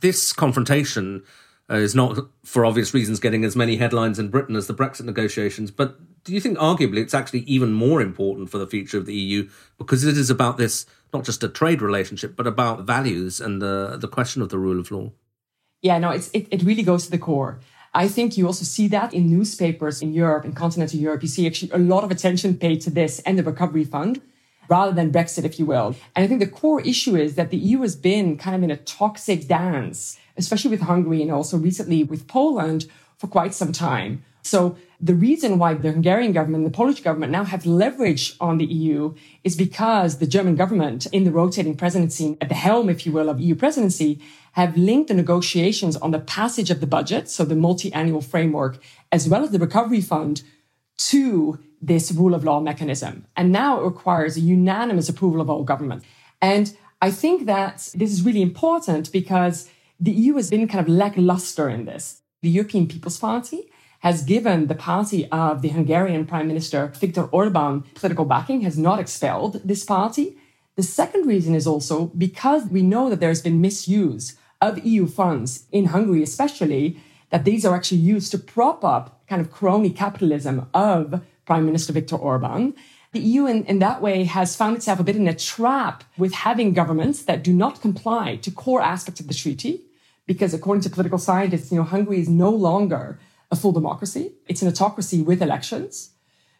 This 0.00 0.32
confrontation 0.32 1.24
uh, 1.68 1.74
is 1.74 1.94
not, 1.94 2.18
for 2.42 2.64
obvious 2.64 2.94
reasons, 2.94 3.20
getting 3.20 3.44
as 3.44 3.54
many 3.54 3.76
headlines 3.76 4.18
in 4.18 4.30
Britain 4.30 4.56
as 4.56 4.66
the 4.66 4.74
Brexit 4.74 5.04
negotiations. 5.04 5.70
But 5.70 5.98
do 6.24 6.32
you 6.32 6.40
think, 6.40 6.58
arguably, 6.58 6.98
it's 6.98 7.14
actually 7.14 7.40
even 7.40 7.72
more 7.72 8.00
important 8.00 8.50
for 8.50 8.58
the 8.58 8.66
future 8.66 8.98
of 8.98 9.06
the 9.06 9.14
EU 9.14 9.48
because 9.78 10.04
it 10.04 10.16
is 10.16 10.30
about 10.30 10.56
this 10.56 10.86
not 11.12 11.24
just 11.24 11.42
a 11.42 11.48
trade 11.48 11.80
relationship, 11.80 12.36
but 12.36 12.46
about 12.46 12.82
values 12.82 13.40
and 13.40 13.62
the 13.62 13.96
the 13.98 14.08
question 14.08 14.42
of 14.42 14.50
the 14.50 14.58
rule 14.58 14.78
of 14.78 14.90
law? 14.90 15.10
Yeah, 15.80 15.98
no, 15.98 16.10
it's, 16.10 16.28
it, 16.30 16.48
it 16.50 16.62
really 16.62 16.82
goes 16.82 17.04
to 17.04 17.10
the 17.10 17.18
core. 17.18 17.60
I 17.94 18.08
think 18.08 18.36
you 18.36 18.46
also 18.46 18.64
see 18.64 18.88
that 18.88 19.14
in 19.14 19.30
newspapers 19.30 20.02
in 20.02 20.12
Europe, 20.12 20.44
in 20.44 20.52
continental 20.52 21.00
Europe. 21.00 21.22
You 21.22 21.28
see 21.28 21.46
actually 21.46 21.70
a 21.72 21.78
lot 21.78 22.04
of 22.04 22.10
attention 22.10 22.58
paid 22.58 22.80
to 22.82 22.90
this 22.90 23.20
and 23.20 23.38
the 23.38 23.42
recovery 23.42 23.84
fund 23.84 24.20
rather 24.68 24.92
than 24.92 25.10
Brexit, 25.10 25.44
if 25.44 25.58
you 25.58 25.64
will. 25.64 25.96
And 26.14 26.24
I 26.24 26.26
think 26.26 26.40
the 26.40 26.46
core 26.46 26.82
issue 26.82 27.16
is 27.16 27.36
that 27.36 27.50
the 27.50 27.56
EU 27.56 27.80
has 27.80 27.96
been 27.96 28.36
kind 28.36 28.54
of 28.56 28.62
in 28.62 28.70
a 28.70 28.76
toxic 28.76 29.48
dance 29.48 30.18
especially 30.38 30.70
with 30.70 30.80
Hungary 30.80 31.20
and 31.20 31.30
also 31.30 31.58
recently 31.58 32.04
with 32.04 32.26
Poland 32.26 32.86
for 33.18 33.26
quite 33.26 33.52
some 33.52 33.72
time. 33.72 34.24
So 34.42 34.78
the 35.00 35.14
reason 35.14 35.58
why 35.58 35.74
the 35.74 35.92
Hungarian 35.92 36.32
government 36.32 36.64
and 36.64 36.72
the 36.72 36.76
Polish 36.76 37.00
government 37.00 37.30
now 37.30 37.44
have 37.44 37.64
leverage 37.64 38.34
on 38.40 38.58
the 38.58 38.64
EU 38.64 39.14
is 39.44 39.56
because 39.56 40.18
the 40.18 40.26
German 40.26 40.56
government 40.56 41.06
in 41.06 41.22
the 41.22 41.30
rotating 41.30 41.76
presidency 41.76 42.36
at 42.40 42.48
the 42.48 42.56
helm, 42.56 42.90
if 42.90 43.06
you 43.06 43.12
will, 43.12 43.28
of 43.28 43.40
EU 43.40 43.54
presidency 43.54 44.20
have 44.52 44.76
linked 44.76 45.08
the 45.08 45.14
negotiations 45.14 45.96
on 45.96 46.10
the 46.10 46.18
passage 46.18 46.70
of 46.70 46.80
the 46.80 46.86
budget, 46.86 47.30
so 47.30 47.44
the 47.44 47.54
multi-annual 47.54 48.20
framework, 48.20 48.78
as 49.12 49.28
well 49.28 49.44
as 49.44 49.50
the 49.50 49.58
recovery 49.58 50.00
fund 50.00 50.42
to 50.96 51.60
this 51.80 52.10
rule 52.10 52.34
of 52.34 52.42
law 52.42 52.58
mechanism. 52.58 53.24
And 53.36 53.52
now 53.52 53.80
it 53.80 53.84
requires 53.84 54.36
a 54.36 54.40
unanimous 54.40 55.08
approval 55.08 55.40
of 55.40 55.48
all 55.48 55.62
governments. 55.62 56.04
And 56.42 56.76
I 57.00 57.12
think 57.12 57.46
that 57.46 57.88
this 57.94 58.10
is 58.10 58.22
really 58.22 58.42
important 58.42 59.12
because 59.12 59.70
the 60.00 60.10
EU 60.10 60.34
has 60.34 60.50
been 60.50 60.66
kind 60.66 60.84
of 60.84 60.92
lackluster 60.92 61.68
in 61.68 61.84
this. 61.84 62.22
The 62.42 62.50
European 62.50 62.88
People's 62.88 63.18
Party 63.18 63.70
has 64.00 64.22
given 64.22 64.66
the 64.66 64.74
party 64.74 65.28
of 65.30 65.62
the 65.62 65.68
Hungarian 65.68 66.24
Prime 66.24 66.46
Minister 66.46 66.92
Viktor 66.98 67.24
Orban 67.24 67.82
political 67.94 68.24
backing, 68.24 68.60
has 68.60 68.78
not 68.78 69.00
expelled 69.00 69.60
this 69.64 69.84
party. 69.84 70.36
The 70.76 70.82
second 70.82 71.26
reason 71.26 71.54
is 71.54 71.66
also 71.66 72.06
because 72.06 72.66
we 72.66 72.82
know 72.82 73.10
that 73.10 73.20
there's 73.20 73.42
been 73.42 73.60
misuse 73.60 74.36
of 74.60 74.84
EU 74.84 75.06
funds 75.06 75.64
in 75.72 75.86
Hungary, 75.86 76.22
especially, 76.22 77.00
that 77.30 77.44
these 77.44 77.64
are 77.64 77.74
actually 77.74 77.98
used 77.98 78.30
to 78.30 78.38
prop 78.38 78.84
up 78.84 79.20
kind 79.28 79.40
of 79.40 79.50
crony 79.50 79.90
capitalism 79.90 80.68
of 80.72 81.22
Prime 81.44 81.66
Minister 81.66 81.92
Viktor 81.92 82.16
Orban. 82.16 82.74
The 83.12 83.20
EU, 83.20 83.46
in, 83.46 83.64
in 83.64 83.78
that 83.80 84.02
way, 84.02 84.24
has 84.24 84.54
found 84.54 84.76
itself 84.76 85.00
a 85.00 85.04
bit 85.04 85.16
in 85.16 85.28
a 85.28 85.34
trap 85.34 86.04
with 86.16 86.32
having 86.32 86.74
governments 86.74 87.22
that 87.22 87.42
do 87.42 87.52
not 87.52 87.80
comply 87.80 88.36
to 88.36 88.50
core 88.50 88.82
aspects 88.82 89.20
of 89.20 89.28
the 89.28 89.34
treaty 89.34 89.82
because 90.26 90.52
according 90.52 90.82
to 90.82 90.90
political 90.90 91.18
scientists, 91.18 91.72
you 91.72 91.78
know, 91.78 91.84
Hungary 91.84 92.20
is 92.20 92.28
no 92.28 92.50
longer 92.50 93.18
a 93.50 93.56
full 93.56 93.72
democracy. 93.72 94.34
It's 94.46 94.62
an 94.62 94.68
autocracy 94.68 95.22
with 95.22 95.42
elections. 95.42 96.10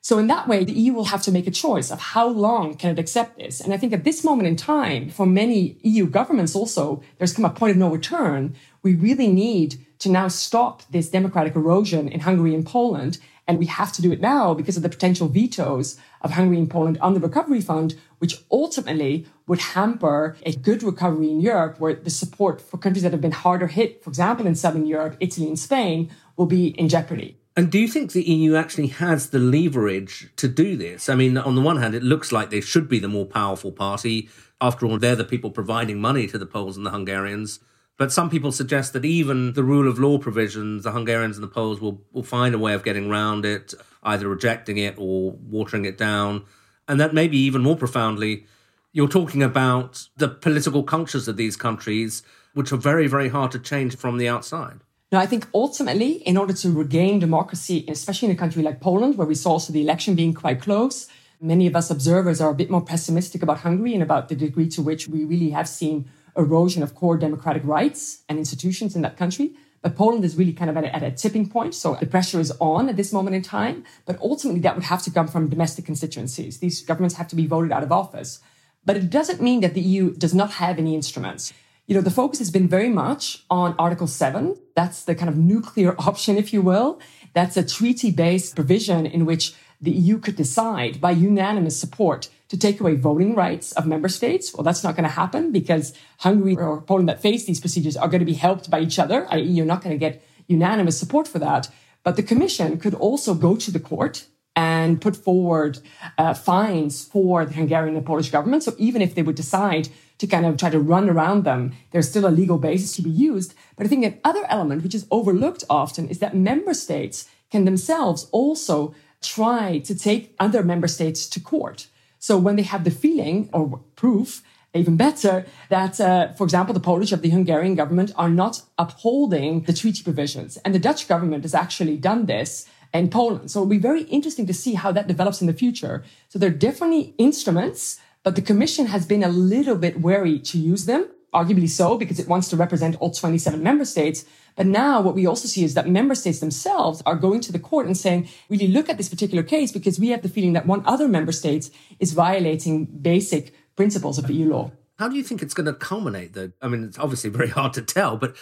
So 0.00 0.18
in 0.18 0.28
that 0.28 0.47
way, 0.47 0.64
the 0.64 0.73
EU 0.73 0.92
will 0.92 1.07
have 1.07 1.23
to 1.23 1.33
make 1.33 1.47
a 1.47 1.50
choice 1.50 1.90
of 1.90 2.00
how 2.00 2.28
long 2.28 2.76
can 2.76 2.90
it 2.90 2.99
accept 2.99 3.37
this. 3.37 3.61
And 3.61 3.75
I 3.75 3.76
think 3.76 3.92
at 3.92 4.04
this 4.04 4.25
moment 4.25 4.49
in 4.49 4.57
time, 4.57 5.11
for 5.11 5.26
many 5.26 5.76
EU 5.83 6.07
governments 6.07 6.54
also, 6.54 7.02
there's 7.18 7.35
come 7.35 7.45
a 7.45 7.50
point 7.50 7.73
of 7.73 7.76
no 7.76 7.90
return. 7.90 8.54
We 8.83 8.95
really 8.95 9.26
need 9.26 9.85
to 9.99 10.09
now 10.09 10.28
stop 10.28 10.83
this 10.90 11.11
democratic 11.11 11.57
erosion 11.57 12.09
in 12.09 12.21
Hungary 12.21 12.54
and 12.54 12.64
Poland. 12.64 13.18
And 13.49 13.59
we 13.59 13.66
have 13.66 13.92
to 13.92 14.02
do 14.02 14.12
it 14.12 14.21
now 14.21 14.54
because 14.54 14.76
of 14.76 14.83
the 14.83 14.88
potential 14.88 15.26
vetoes 15.26 15.99
of 16.21 16.33
Hungary 16.33 16.59
and 16.59 16.71
Poland 16.71 16.99
on 17.00 17.14
the 17.14 17.21
recovery 17.21 17.61
fund, 17.61 17.97
which 18.18 18.45
ultimately 18.52 19.26
would 19.47 19.61
hamper 19.61 20.37
a 20.45 20.52
good 20.52 20.83
recovery 20.83 21.30
in 21.30 21.40
Europe, 21.40 21.80
where 21.80 21.95
the 21.95 22.11
support 22.11 22.61
for 22.61 22.76
countries 22.76 23.02
that 23.02 23.12
have 23.12 23.23
been 23.23 23.33
harder 23.33 23.66
hit, 23.66 24.04
for 24.04 24.11
example, 24.11 24.47
in 24.47 24.54
Southern 24.54 24.87
Europe, 24.87 25.16
Italy 25.18 25.49
and 25.49 25.59
Spain, 25.59 26.11
will 26.38 26.47
be 26.47 26.68
in 26.68 26.88
jeopardy. 26.88 27.37
And 27.57 27.73
do 27.73 27.78
you 27.78 27.88
think 27.88 28.12
the 28.12 28.23
EU 28.23 28.54
actually 28.54 28.87
has 28.87 29.30
the 29.30 29.40
leverage 29.40 30.30
to 30.37 30.47
do 30.47 30.76
this? 30.76 31.09
I 31.09 31.16
mean, 31.16 31.37
on 31.37 31.57
the 31.57 31.61
one 31.61 31.78
hand, 31.78 31.97
it 31.97 32.04
looks 32.04 32.30
like 32.30 32.50
they 32.50 32.61
should 32.61 32.88
be 32.88 33.00
the 33.00 33.09
more 33.09 33.26
powerful 33.26 33.73
party. 33.73 34.30
After 34.61 34.87
all, 34.87 34.99
they're 34.99 35.16
the 35.16 35.25
people 35.25 35.50
providing 35.50 36.00
money 36.00 36.28
to 36.28 36.38
the 36.38 36.47
Poles 36.47 36.76
and 36.76 36.87
the 36.87 36.92
Hungarians. 36.92 37.59
But 37.97 38.12
some 38.12 38.30
people 38.30 38.52
suggest 38.52 38.92
that 38.92 39.04
even 39.04 39.54
the 39.54 39.64
rule 39.64 39.88
of 39.88 39.99
law 39.99 40.18
provisions, 40.18 40.85
the 40.85 40.92
Hungarians 40.92 41.37
and 41.37 41.42
the 41.42 41.49
Poles 41.49 41.80
will, 41.80 42.00
will 42.12 42.23
find 42.23 42.54
a 42.54 42.59
way 42.59 42.75
of 42.75 42.85
getting 42.85 43.11
around 43.11 43.45
it, 43.45 43.75
either 44.04 44.28
rejecting 44.28 44.78
it 44.78 44.95
or 44.97 45.33
watering 45.33 45.85
it 45.85 45.99
down. 45.99 46.45
And 46.87 47.00
that 47.00 47.12
maybe 47.12 47.38
even 47.38 47.62
more 47.62 47.76
profoundly, 47.76 48.47
you're 48.92 49.09
talking 49.09 49.42
about 49.42 50.07
the 50.16 50.28
political 50.28 50.85
cultures 50.85 51.26
of 51.26 51.37
these 51.37 51.57
countries, 51.57 52.23
which 52.54 52.71
are 52.71 52.76
very, 52.76 53.09
very 53.09 53.30
hard 53.30 53.50
to 53.50 53.59
change 53.59 53.97
from 53.97 54.16
the 54.16 54.28
outside. 54.28 54.78
No, 55.11 55.19
I 55.19 55.25
think 55.25 55.49
ultimately, 55.55 56.15
in 56.27 56.37
order 56.37 56.53
to 56.53 56.71
regain 56.71 57.19
democracy, 57.19 57.87
especially 57.88 58.29
in 58.29 58.35
a 58.35 58.38
country 58.38 58.62
like 58.62 58.79
Poland, 58.81 59.17
where 59.17 59.27
we 59.27 59.35
saw 59.35 59.53
also 59.53 59.73
the 59.73 59.81
election 59.81 60.15
being 60.15 60.35
quite 60.35 60.61
close, 60.61 61.09
many 61.41 61.67
of 61.67 61.75
us 61.75 61.91
observers 61.91 62.43
are 62.43 62.50
a 62.50 62.55
bit 62.55 62.69
more 62.69 62.83
pessimistic 62.83 63.43
about 63.43 63.61
Hungary 63.61 63.95
and 63.95 64.03
about 64.03 64.29
the 64.29 64.35
degree 64.35 64.69
to 64.69 64.83
which 64.83 65.09
we 65.09 65.25
really 65.25 65.50
have 65.50 65.67
seen 65.67 66.11
erosion 66.37 66.83
of 66.83 66.95
core 66.95 67.17
democratic 67.17 67.62
rights 67.65 68.23
and 68.29 68.38
institutions 68.38 68.95
in 68.95 69.00
that 69.00 69.17
country. 69.17 69.53
But 69.81 69.97
Poland 69.97 70.27
is 70.27 70.37
really 70.37 70.53
kind 70.53 70.69
of 70.69 70.77
at 70.77 70.85
a, 70.85 70.95
at 70.95 71.03
a, 71.03 71.11
tipping 71.11 71.49
point. 71.49 71.75
So 71.75 71.95
the 71.95 72.07
pressure 72.07 72.41
is 72.41 72.53
on 72.61 72.91
at 72.91 72.97
this 72.97 73.12
moment 73.12 73.37
in 73.37 73.43
time. 73.43 73.85
But 74.05 74.21
ultimately, 74.21 74.61
that 74.61 74.75
would 74.75 74.85
have 74.85 75.03
to 75.05 75.11
come 75.11 75.29
from 75.29 75.49
domestic 75.49 75.87
constituencies. 75.87 76.59
These 76.59 76.83
governments 76.83 77.15
have 77.15 77.29
to 77.29 77.37
be 77.37 77.47
voted 77.47 77.73
out 77.73 77.83
of 77.83 77.93
office. 77.93 78.41
But 78.85 78.97
it 78.97 79.09
doesn't 79.09 79.41
mean 79.41 79.61
that 79.61 79.75
the 79.75 79.81
EU 79.81 80.15
does 80.15 80.35
not 80.35 80.53
have 80.53 80.79
any 80.79 80.95
instruments. 80.95 81.53
You 81.88 81.95
know, 81.95 82.02
the 82.02 82.11
focus 82.11 82.38
has 82.38 82.50
been 82.50 82.68
very 82.68 82.90
much 82.90 83.47
on 83.49 83.75
Article 83.78 84.07
7. 84.07 84.54
That's 84.76 85.04
the 85.04 85.14
kind 85.14 85.30
of 85.30 85.38
nuclear 85.38 85.97
option, 85.99 86.37
if 86.37 86.52
you 86.52 86.61
will. 86.61 87.00
That's 87.33 87.57
a 87.57 87.64
treaty 87.64 88.11
based 88.11 88.54
provision 88.54 89.07
in 89.07 89.25
which 89.25 89.54
the 89.80 89.90
EU 89.90 90.18
could 90.18 90.37
decide 90.37 91.00
by 91.00 91.12
unanimous 91.12 91.80
support 91.80 92.28
to 92.49 92.59
take 92.59 92.78
away 92.78 92.95
voting 92.95 93.35
rights 93.35 93.73
of 93.73 93.87
member 93.87 94.11
states. 94.11 94.52
Well, 94.52 94.64
that's 94.64 94.85
not 94.85 94.97
going 94.97 95.09
to 95.09 95.14
happen 95.23 95.50
because 95.50 95.95
Hungary 96.18 96.57
or 96.57 96.83
Poland 96.83 97.09
that 97.09 97.23
face 97.23 97.47
these 97.47 97.61
procedures 97.61 97.97
are 97.97 98.09
going 98.09 98.21
to 98.21 98.26
be 98.26 98.35
helped 98.35 98.68
by 98.71 98.80
each 98.80 98.99
other, 98.99 99.26
i.e., 99.33 99.42
you're 99.42 99.64
not 99.64 99.83
going 99.83 99.95
to 99.95 99.99
get 99.99 100.23
unanimous 100.47 100.99
support 100.99 101.26
for 101.26 101.38
that. 101.38 101.71
But 102.04 102.16
the 102.16 102.23
Commission 102.23 102.78
could 102.78 102.95
also 102.95 103.33
go 103.33 103.57
to 103.57 103.71
the 103.71 103.80
court 103.80 104.26
and 104.54 105.00
put 105.00 105.16
forward 105.16 105.78
uh, 106.18 106.35
fines 106.35 107.04
for 107.04 107.47
the 107.47 107.54
Hungarian 107.54 107.97
and 107.97 108.04
Polish 108.04 108.30
government. 108.30 108.64
So 108.64 108.75
even 108.76 109.00
if 109.00 109.14
they 109.14 109.23
would 109.23 109.37
decide 109.37 109.88
to 110.19 110.27
kind 110.27 110.45
of 110.47 110.57
try 110.57 110.71
to 110.71 110.81
run 110.81 111.09
around 111.09 111.45
them, 111.45 111.73
there's 111.91 112.09
still 112.09 112.27
a 112.27 112.31
legal 112.31 112.59
basis 112.59 112.95
to 112.97 113.03
be 113.03 113.11
used. 113.11 113.55
But 113.77 113.87
I 113.87 113.89
think 113.89 114.05
an 114.05 114.19
other 114.25 114.45
element, 114.49 114.83
which 114.83 114.95
is 114.95 115.07
overlooked 115.11 115.65
often, 115.71 116.09
is 116.09 116.19
that 116.19 116.35
member 116.35 116.75
states 116.75 117.29
can 117.51 117.65
themselves 117.65 118.29
also 118.33 118.95
try 119.23 119.79
to 119.79 119.95
take 119.95 120.35
other 120.39 120.63
member 120.63 120.89
states 120.89 121.29
to 121.29 121.41
court. 121.41 121.89
So 122.19 122.37
when 122.37 122.57
they 122.57 122.63
have 122.63 122.85
the 122.85 122.91
feeling 122.91 123.49
or 123.53 123.81
proof, 123.97 124.43
even 124.75 124.97
better, 124.97 125.47
that, 125.71 126.01
uh, 126.01 126.33
for 126.33 126.45
example, 126.45 126.75
the 126.75 126.81
Polish 126.81 127.13
or 127.13 127.17
the 127.17 127.31
Hungarian 127.31 127.75
government 127.75 128.13
are 128.17 128.29
not 128.29 128.63
upholding 128.77 129.63
the 129.63 129.73
treaty 129.73 130.03
provisions. 130.03 130.57
And 130.59 130.75
the 130.75 130.79
Dutch 130.79 131.09
government 131.09 131.45
has 131.45 131.55
actually 131.55 131.97
done 131.97 132.27
this 132.27 132.69
in 132.93 133.09
Poland. 133.09 133.51
So 133.51 133.61
it'll 133.61 133.71
be 133.71 133.79
very 133.79 134.03
interesting 134.05 134.47
to 134.47 134.55
see 134.55 134.75
how 134.75 134.93
that 134.93 135.09
develops 135.09 135.41
in 135.41 135.47
the 135.47 135.53
future. 135.53 136.05
So 136.29 136.39
there 136.39 136.51
are 136.51 136.55
definitely 136.55 137.15
instruments, 137.19 137.99
but 138.28 138.37
the 138.37 138.42
Commission 138.42 138.88
has 138.88 139.06
been 139.06 139.25
a 139.25 139.30
little 139.30 139.75
bit 139.75 140.02
wary 140.02 140.38
to 140.38 140.58
use 140.58 140.85
them, 140.85 141.08
arguably 141.32 141.66
so, 141.66 141.97
because 141.97 142.20
it 142.20 142.28
wants 142.28 142.50
to 142.50 142.58
represent 142.58 142.94
all 143.00 143.11
27 143.11 143.62
member 143.62 143.87
states. 143.87 144.26
But 144.54 144.66
now 144.66 145.00
what 145.00 145.14
we 145.14 145.25
also 145.25 145.49
see 145.49 145.64
is 145.64 145.73
that 145.73 145.88
member 145.88 146.14
states 146.14 146.38
themselves 146.38 147.02
are 147.06 147.16
going 147.16 147.40
to 147.40 147.52
the 147.52 147.58
court 147.58 147.87
and 147.87 147.97
saying, 147.97 148.28
really 148.50 148.68
look 148.68 148.90
at 148.90 148.99
this 148.99 149.08
particular 149.08 149.42
case 149.42 149.73
because 149.73 149.99
we 149.99 150.08
have 150.08 150.20
the 150.20 150.28
feeling 150.28 150.52
that 150.52 150.66
one 150.66 150.82
other 150.85 151.08
member 151.08 151.32
state 151.32 151.70
is 152.00 152.12
violating 152.12 152.85
basic 152.85 153.54
principles 153.76 154.18
of 154.18 154.28
EU 154.28 154.50
law. 154.50 154.73
How 154.99 155.08
do 155.08 155.16
you 155.16 155.23
think 155.23 155.40
it's 155.40 155.54
going 155.54 155.64
to 155.64 155.73
culminate, 155.73 156.35
though? 156.35 156.52
I 156.61 156.68
mean, 156.68 156.85
it's 156.85 156.99
obviously 156.99 157.30
very 157.30 157.49
hard 157.49 157.73
to 157.73 157.80
tell, 157.80 158.18
but 158.18 158.37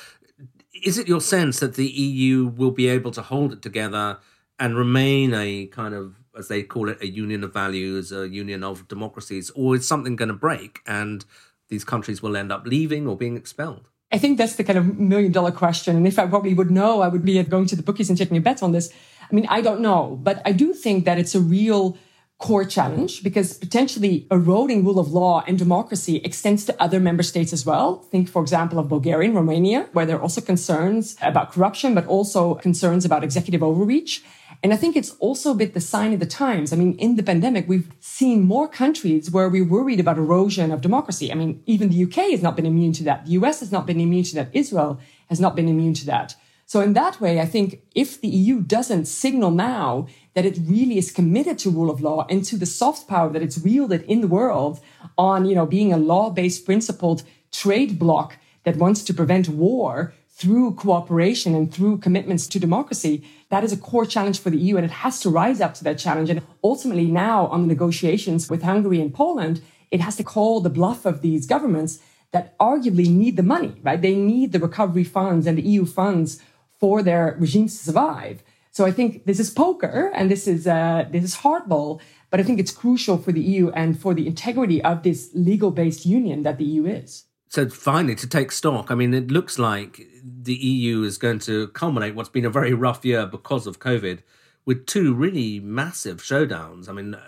is 0.82 0.98
it 0.98 1.06
your 1.06 1.20
sense 1.20 1.60
that 1.60 1.76
the 1.76 1.86
EU 1.86 2.46
will 2.46 2.72
be 2.72 2.88
able 2.88 3.12
to 3.12 3.22
hold 3.22 3.52
it 3.52 3.62
together 3.62 4.18
and 4.58 4.76
remain 4.76 5.32
a 5.32 5.66
kind 5.66 5.94
of, 5.94 6.16
as 6.36 6.48
they 6.48 6.62
call 6.62 6.88
it, 6.88 7.00
a 7.00 7.08
union 7.08 7.44
of 7.44 7.52
values, 7.52 8.12
a 8.12 8.28
union 8.28 8.62
of 8.62 8.86
democracies, 8.88 9.50
or 9.54 9.76
is 9.76 9.86
something 9.86 10.16
going 10.16 10.28
to 10.28 10.34
break 10.34 10.80
and 10.86 11.24
these 11.68 11.84
countries 11.84 12.22
will 12.22 12.36
end 12.36 12.52
up 12.52 12.66
leaving 12.66 13.06
or 13.06 13.16
being 13.16 13.36
expelled? 13.36 13.88
I 14.12 14.18
think 14.18 14.38
that's 14.38 14.54
the 14.54 14.64
kind 14.64 14.78
of 14.78 14.98
million 14.98 15.32
dollar 15.32 15.50
question. 15.50 15.96
And 15.96 16.06
if 16.06 16.18
I 16.18 16.26
probably 16.26 16.54
would 16.54 16.70
know, 16.70 17.00
I 17.00 17.08
would 17.08 17.24
be 17.24 17.42
going 17.42 17.66
to 17.66 17.76
the 17.76 17.82
bookies 17.82 18.08
and 18.08 18.16
taking 18.16 18.36
a 18.36 18.40
bet 18.40 18.62
on 18.62 18.72
this. 18.72 18.92
I 19.30 19.34
mean, 19.34 19.46
I 19.48 19.60
don't 19.60 19.80
know, 19.80 20.18
but 20.22 20.40
I 20.44 20.52
do 20.52 20.72
think 20.72 21.04
that 21.04 21.18
it's 21.18 21.34
a 21.34 21.40
real 21.40 21.98
core 22.38 22.64
challenge 22.64 23.22
because 23.22 23.56
potentially 23.56 24.26
eroding 24.30 24.84
rule 24.84 24.98
of 24.98 25.10
law 25.10 25.42
and 25.48 25.58
democracy 25.58 26.16
extends 26.18 26.66
to 26.66 26.82
other 26.82 27.00
member 27.00 27.22
states 27.22 27.52
as 27.52 27.64
well. 27.64 27.96
Think, 28.10 28.28
for 28.28 28.42
example, 28.42 28.78
of 28.78 28.88
Bulgaria 28.88 29.28
and 29.28 29.34
Romania, 29.34 29.88
where 29.92 30.04
there 30.04 30.16
are 30.16 30.22
also 30.22 30.40
concerns 30.40 31.16
about 31.22 31.52
corruption, 31.52 31.94
but 31.94 32.06
also 32.06 32.54
concerns 32.54 33.04
about 33.04 33.24
executive 33.24 33.62
overreach. 33.62 34.22
And 34.62 34.72
I 34.72 34.76
think 34.76 34.96
it's 34.96 35.10
also 35.18 35.52
a 35.52 35.54
bit 35.54 35.74
the 35.74 35.80
sign 35.80 36.12
of 36.12 36.20
the 36.20 36.26
times. 36.26 36.72
I 36.72 36.76
mean, 36.76 36.94
in 36.98 37.16
the 37.16 37.22
pandemic, 37.22 37.68
we've 37.68 37.90
seen 38.00 38.42
more 38.42 38.68
countries 38.68 39.30
where 39.30 39.48
we're 39.48 39.64
worried 39.64 40.00
about 40.00 40.18
erosion 40.18 40.72
of 40.72 40.80
democracy. 40.80 41.30
I 41.30 41.34
mean, 41.34 41.62
even 41.66 41.88
the 41.88 42.04
UK 42.04 42.30
has 42.30 42.42
not 42.42 42.56
been 42.56 42.66
immune 42.66 42.92
to 42.94 43.04
that. 43.04 43.26
The 43.26 43.32
US 43.32 43.60
has 43.60 43.70
not 43.70 43.86
been 43.86 44.00
immune 44.00 44.24
to 44.24 44.34
that. 44.36 44.50
Israel 44.52 44.98
has 45.28 45.40
not 45.40 45.56
been 45.56 45.68
immune 45.68 45.94
to 45.94 46.06
that. 46.06 46.34
So 46.68 46.80
in 46.80 46.94
that 46.94 47.20
way, 47.20 47.40
I 47.40 47.46
think 47.46 47.82
if 47.94 48.20
the 48.20 48.28
EU 48.28 48.60
doesn't 48.60 49.06
signal 49.06 49.52
now 49.52 50.08
that 50.34 50.44
it 50.44 50.58
really 50.64 50.98
is 50.98 51.12
committed 51.12 51.58
to 51.60 51.70
rule 51.70 51.90
of 51.90 52.00
law 52.00 52.26
and 52.28 52.44
to 52.44 52.56
the 52.56 52.66
soft 52.66 53.06
power 53.06 53.30
that 53.32 53.42
it's 53.42 53.58
wielded 53.58 54.02
in 54.02 54.20
the 54.20 54.26
world 54.26 54.80
on, 55.16 55.46
you 55.46 55.54
know, 55.54 55.64
being 55.64 55.92
a 55.92 55.96
law-based 55.96 56.64
principled 56.64 57.22
trade 57.52 58.00
bloc 58.00 58.36
that 58.64 58.76
wants 58.76 59.04
to 59.04 59.14
prevent 59.14 59.48
war 59.48 60.12
through 60.36 60.74
cooperation 60.74 61.54
and 61.54 61.72
through 61.72 61.96
commitments 61.96 62.46
to 62.46 62.60
democracy, 62.60 63.24
that 63.48 63.64
is 63.64 63.72
a 63.72 63.76
core 63.76 64.04
challenge 64.04 64.38
for 64.38 64.50
the 64.50 64.58
EU 64.58 64.76
and 64.76 64.84
it 64.84 64.90
has 64.90 65.18
to 65.20 65.30
rise 65.30 65.62
up 65.62 65.72
to 65.72 65.82
that 65.82 65.98
challenge. 65.98 66.28
And 66.28 66.42
ultimately 66.62 67.06
now 67.06 67.46
on 67.46 67.62
the 67.62 67.68
negotiations 67.68 68.50
with 68.50 68.62
Hungary 68.62 69.00
and 69.00 69.14
Poland, 69.14 69.62
it 69.90 70.02
has 70.02 70.16
to 70.16 70.24
call 70.24 70.60
the 70.60 70.68
bluff 70.68 71.06
of 71.06 71.22
these 71.22 71.46
governments 71.46 72.00
that 72.32 72.58
arguably 72.58 73.08
need 73.08 73.36
the 73.36 73.42
money, 73.42 73.76
right? 73.82 74.02
They 74.02 74.14
need 74.14 74.52
the 74.52 74.58
recovery 74.58 75.04
funds 75.04 75.46
and 75.46 75.56
the 75.56 75.62
EU 75.62 75.86
funds 75.86 76.42
for 76.78 77.02
their 77.02 77.34
regimes 77.40 77.78
to 77.78 77.84
survive. 77.84 78.42
So 78.72 78.84
I 78.84 78.92
think 78.92 79.24
this 79.24 79.40
is 79.40 79.48
poker 79.48 80.12
and 80.14 80.30
this 80.30 80.46
is 80.46 80.66
uh, 80.66 81.06
this 81.10 81.24
is 81.24 81.36
hardball, 81.36 81.98
but 82.30 82.40
I 82.40 82.42
think 82.42 82.60
it's 82.60 82.72
crucial 82.72 83.16
for 83.16 83.32
the 83.32 83.40
EU 83.40 83.70
and 83.70 83.98
for 83.98 84.12
the 84.12 84.26
integrity 84.26 84.82
of 84.82 85.02
this 85.02 85.30
legal-based 85.32 86.04
union 86.04 86.42
that 86.42 86.58
the 86.58 86.64
EU 86.64 86.84
is. 86.84 87.24
So 87.48 87.68
finally, 87.68 88.14
to 88.16 88.26
take 88.26 88.50
stock, 88.50 88.90
I 88.90 88.94
mean, 88.94 89.14
it 89.14 89.30
looks 89.30 89.58
like 89.58 90.06
the 90.22 90.54
EU 90.54 91.02
is 91.02 91.16
going 91.16 91.38
to 91.40 91.68
culminate 91.68 92.14
what's 92.14 92.28
been 92.28 92.44
a 92.44 92.50
very 92.50 92.74
rough 92.74 93.04
year 93.04 93.26
because 93.26 93.66
of 93.66 93.78
COVID 93.78 94.20
with 94.64 94.86
two 94.86 95.14
really 95.14 95.60
massive 95.60 96.22
showdowns. 96.22 96.88
I 96.88 96.92
mean, 96.92 97.14
uh, 97.14 97.22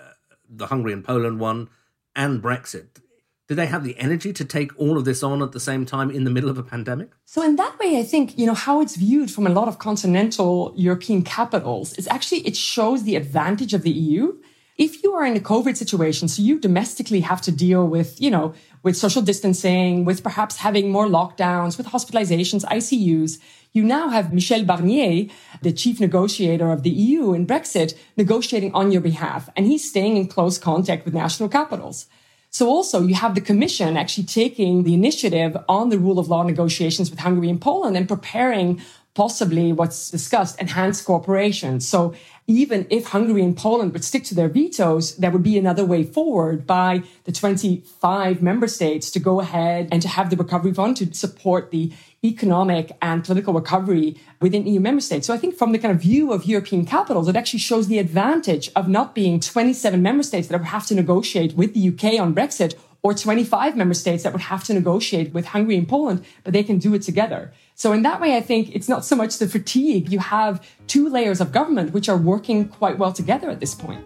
the 0.49 0.67
Hungary 0.67 0.93
and 0.93 1.05
Poland 1.05 1.39
one 1.39 1.69
and 2.17 2.43
Brexit 2.43 3.01
do 3.49 3.55
they 3.55 3.67
have 3.67 3.83
the 3.83 3.99
energy 3.99 4.33
to 4.35 4.45
take 4.45 4.79
all 4.79 4.99
of 4.99 5.07
this 5.07 5.23
on 5.23 5.43
at 5.43 5.53
the 5.53 5.61
same 5.61 5.87
time 5.87 6.11
in 6.11 6.25
the 6.25 6.31
middle 6.31 6.51
of 6.51 6.59
a 6.59 6.63
pandemic? 6.63 7.11
So 7.25 7.43
in 7.43 7.57
that 7.57 7.79
way, 7.79 7.99
I 7.99 8.03
think, 8.03 8.39
you 8.39 8.47
know, 8.47 8.55
how 8.55 8.83
it's 8.83 8.95
viewed 8.95 9.31
from 9.31 9.47
a 9.47 9.51
lot 9.51 9.69
of 9.69 9.79
continental 9.79 10.75
European 10.77 11.23
capitals 11.23 11.95
is 11.95 12.07
actually, 12.09 12.47
it 12.47 12.57
shows 12.57 13.05
the 13.05 13.17
advantage 13.17 13.73
of 13.73 13.83
the 13.83 13.91
EU. 13.91 14.37
If 14.77 15.03
you 15.03 15.15
are 15.15 15.25
in 15.25 15.35
a 15.35 15.41
COVID 15.41 15.79
situation, 15.79 16.29
so 16.29 16.43
you 16.43 16.61
domestically 16.61 17.21
have 17.21 17.41
to 17.43 17.51
deal 17.51 17.89
with, 17.89 18.21
you 18.21 18.31
know, 18.31 18.53
with 18.83 18.97
social 18.97 19.23
distancing, 19.23 20.05
with 20.05 20.23
perhaps 20.23 20.59
having 20.59 20.91
more 20.91 21.07
lockdowns, 21.07 21.77
with 21.77 21.89
hospitalizations, 21.89 22.65
ICUs, 22.65 23.39
you 23.73 23.85
now 23.85 24.09
have 24.09 24.33
Michel 24.33 24.65
Barnier, 24.65 25.31
the 25.63 25.73
chief 25.73 26.01
negotiator 26.01 26.73
of 26.73 26.83
the 26.83 26.91
EU 26.91 27.35
in 27.35 27.47
Brexit, 27.47 27.95
negotiating 28.17 28.73
on 28.73 28.91
your 28.91 29.03
behalf. 29.03 29.51
And 29.57 29.67
he's 29.67 29.89
staying 29.89 30.17
in 30.17 30.29
close 30.29 30.59
contact 30.59 31.05
with 31.05 31.15
national 31.15 31.49
capitals. 31.49 32.07
So 32.51 32.67
also 32.69 33.03
you 33.03 33.15
have 33.15 33.35
the 33.35 33.43
commission 33.43 33.97
actually 33.97 34.25
taking 34.25 34.85
the 34.85 34.95
initiative 34.95 35.57
on 35.69 35.91
the 35.91 35.99
rule 35.99 36.19
of 36.19 36.29
law 36.29 36.43
negotiations 36.43 37.11
with 37.11 37.19
Hungary 37.19 37.51
and 37.51 37.61
Poland 37.61 37.97
and 37.97 38.09
preparing 38.09 38.81
possibly 39.19 39.73
what's 39.73 40.13
discussed, 40.13 40.55
enhanced 40.61 41.05
cooperation. 41.05 41.81
So 41.81 42.15
even 42.47 42.87
if 42.89 43.07
Hungary 43.07 43.43
and 43.43 43.57
Poland 43.57 43.93
would 43.93 44.05
stick 44.05 44.23
to 44.27 44.35
their 44.37 44.49
vetoes, 44.49 45.17
there 45.17 45.33
would 45.33 45.43
be 45.43 45.59
another 45.59 45.85
way 45.85 46.05
forward 46.05 46.69
by 46.69 47.03
the 47.25 47.33
25 47.33 48.41
member 48.41 48.69
states 48.69 49.11
to 49.11 49.19
go 49.19 49.41
ahead 49.41 49.89
and 49.91 50.01
to 50.03 50.09
have 50.09 50.31
the 50.31 50.37
recovery 50.37 50.73
fund 50.73 50.97
to 50.99 51.13
support 51.13 51.73
the 51.73 51.93
economic 52.25 52.93
and 53.03 53.25
political 53.25 53.53
recovery 53.53 54.17
within 54.41 54.69
EU 54.69 54.79
member 54.79 55.01
states. 55.01 55.27
So 55.27 55.35
I 55.35 55.39
think 55.39 55.57
from 55.57 55.73
the 55.73 55.81
kind 55.81 55.93
of 55.93 56.01
view 56.01 56.33
of 56.33 56.47
European 56.47 56.87
capitals, 56.87 57.27
it 57.27 57.35
actually 57.35 57.59
shows 57.59 57.89
the 57.89 57.99
advantage 57.99 58.71
of 58.77 58.89
not 58.89 59.17
being 59.17 59.41
27 59.41 60.01
member 60.01 60.23
states 60.23 60.47
that 60.47 60.63
have 60.63 60.87
to 60.87 60.95
negotiate 60.95 61.55
with 61.55 61.75
the 61.75 61.89
UK 61.89 62.21
on 62.21 62.37
Brexit 62.37 62.75
or 63.03 63.15
25 63.15 63.77
member 63.77 63.95
states 63.95 64.23
that 64.23 64.33
would 64.33 64.43
have 64.43 64.65
to 64.65 64.75
negotiate 64.75 65.33
with 65.33 65.47
Hungary 65.47 65.77
and 65.77 65.89
Poland, 65.89 66.25
but 66.45 66.53
they 66.53 66.63
can 66.63 66.79
do 66.79 66.95
it 66.95 67.03
together. 67.03 67.53
So 67.75 67.93
in 67.93 68.03
that 68.03 68.21
way, 68.21 68.37
I 68.37 68.41
think 68.41 68.75
it's 68.75 68.89
not 68.89 69.05
so 69.05 69.15
much 69.15 69.39
the 69.39 69.49
fatigue. 69.49 70.11
You 70.11 70.19
have 70.19 70.67
two 70.87 71.09
layers 71.09 71.41
of 71.41 71.53
government 71.53 71.93
which 71.93 72.09
are 72.09 72.17
working 72.17 72.69
quite 72.69 72.99
well 72.99 73.13
together 73.13 73.51
at 73.51 73.61
this 73.61 73.75
point. 73.75 74.05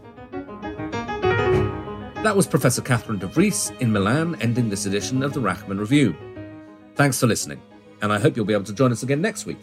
That 2.23 2.37
was 2.37 2.47
Professor 2.47 2.83
Catherine 2.83 3.19
de 3.19 3.27
Vries 3.27 3.73
in 3.81 3.93
Milan, 3.93 4.37
ending 4.41 4.69
this 4.69 4.87
edition 4.87 5.23
of 5.23 5.33
the 5.33 5.41
Rachman 5.41 5.81
Review. 5.81 6.15
Thanks 6.95 7.19
for 7.19 7.27
listening 7.27 7.61
and 8.03 8.13
I 8.13 8.19
hope 8.19 8.37
you'll 8.37 8.45
be 8.45 8.53
able 8.53 8.65
to 8.65 8.75
join 8.75 8.93
us 8.93 9.03
again 9.03 9.23
next 9.23 9.47
week, 9.47 9.61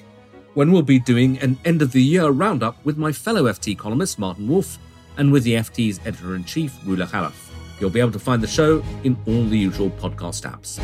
when 0.54 0.72
we'll 0.72 0.82
be 0.82 1.00
doing 1.00 1.38
an 1.40 1.60
end 1.66 1.82
of 1.82 1.92
the 1.92 2.02
year 2.02 2.30
roundup 2.30 2.84
with 2.86 2.98
my 2.98 3.12
fellow 3.12 3.44
FT 3.44 3.78
columnist 3.78 4.18
Martin 4.18 4.48
Wolf 4.48 4.80
and 5.18 5.32
with 5.32 5.44
the 5.44 5.56
FT's 5.56 6.00
editor 6.06 6.36
in 6.36 6.46
chief, 6.46 6.74
Roula 6.86 7.06
Khalaf. 7.06 7.49
You'll 7.80 7.90
be 7.90 8.00
able 8.00 8.12
to 8.12 8.20
find 8.20 8.44
the 8.44 8.48
show 8.48 8.84
in 9.04 9.18
all 9.26 9.44
the 9.46 9.58
usual 9.58 9.90
podcast 9.92 10.50
apps. 10.50 10.80